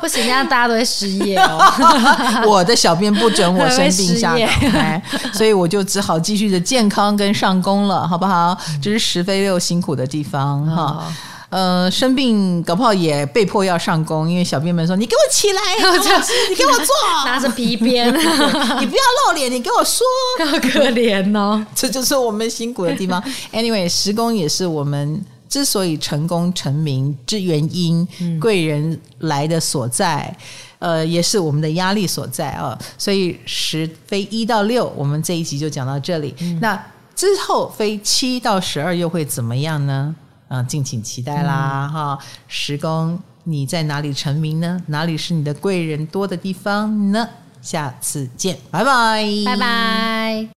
[0.00, 1.58] 不行，这样大家都会失业哦。
[2.46, 5.02] 我的小编不准我生病下岗，
[5.34, 8.56] 所以我就只好继续的健康跟上工了，好不好？
[8.80, 11.04] 这是石飞六辛苦的地方哈。
[11.08, 11.14] 嗯
[11.52, 15.60] 呃，生病搞不好也被迫要上工，因为小编们说：“你给我起来，
[16.48, 16.86] 你给我坐，
[17.26, 18.08] 拿着皮鞭，
[18.80, 20.06] 你不要露脸，你给我说，
[20.50, 23.22] 好可怜哦。”这就是我们辛苦的地方。
[23.52, 28.08] Anyway，十工也是我们之所以成功成名之原因，
[28.40, 30.34] 贵人来的所在，
[30.78, 32.78] 呃，也是我们的压力所在啊。
[32.96, 36.34] 所以十飞一到六，我们这一集就讲到这里。
[36.40, 36.82] 嗯、那
[37.14, 40.16] 之后飞七到十二又会怎么样呢？
[40.52, 41.88] 啊，敬请期待啦！
[41.88, 44.78] 哈、嗯，十宫你在哪里成名呢？
[44.88, 47.26] 哪里是你的贵人多的地方呢？
[47.62, 50.48] 下次见，拜拜，拜拜。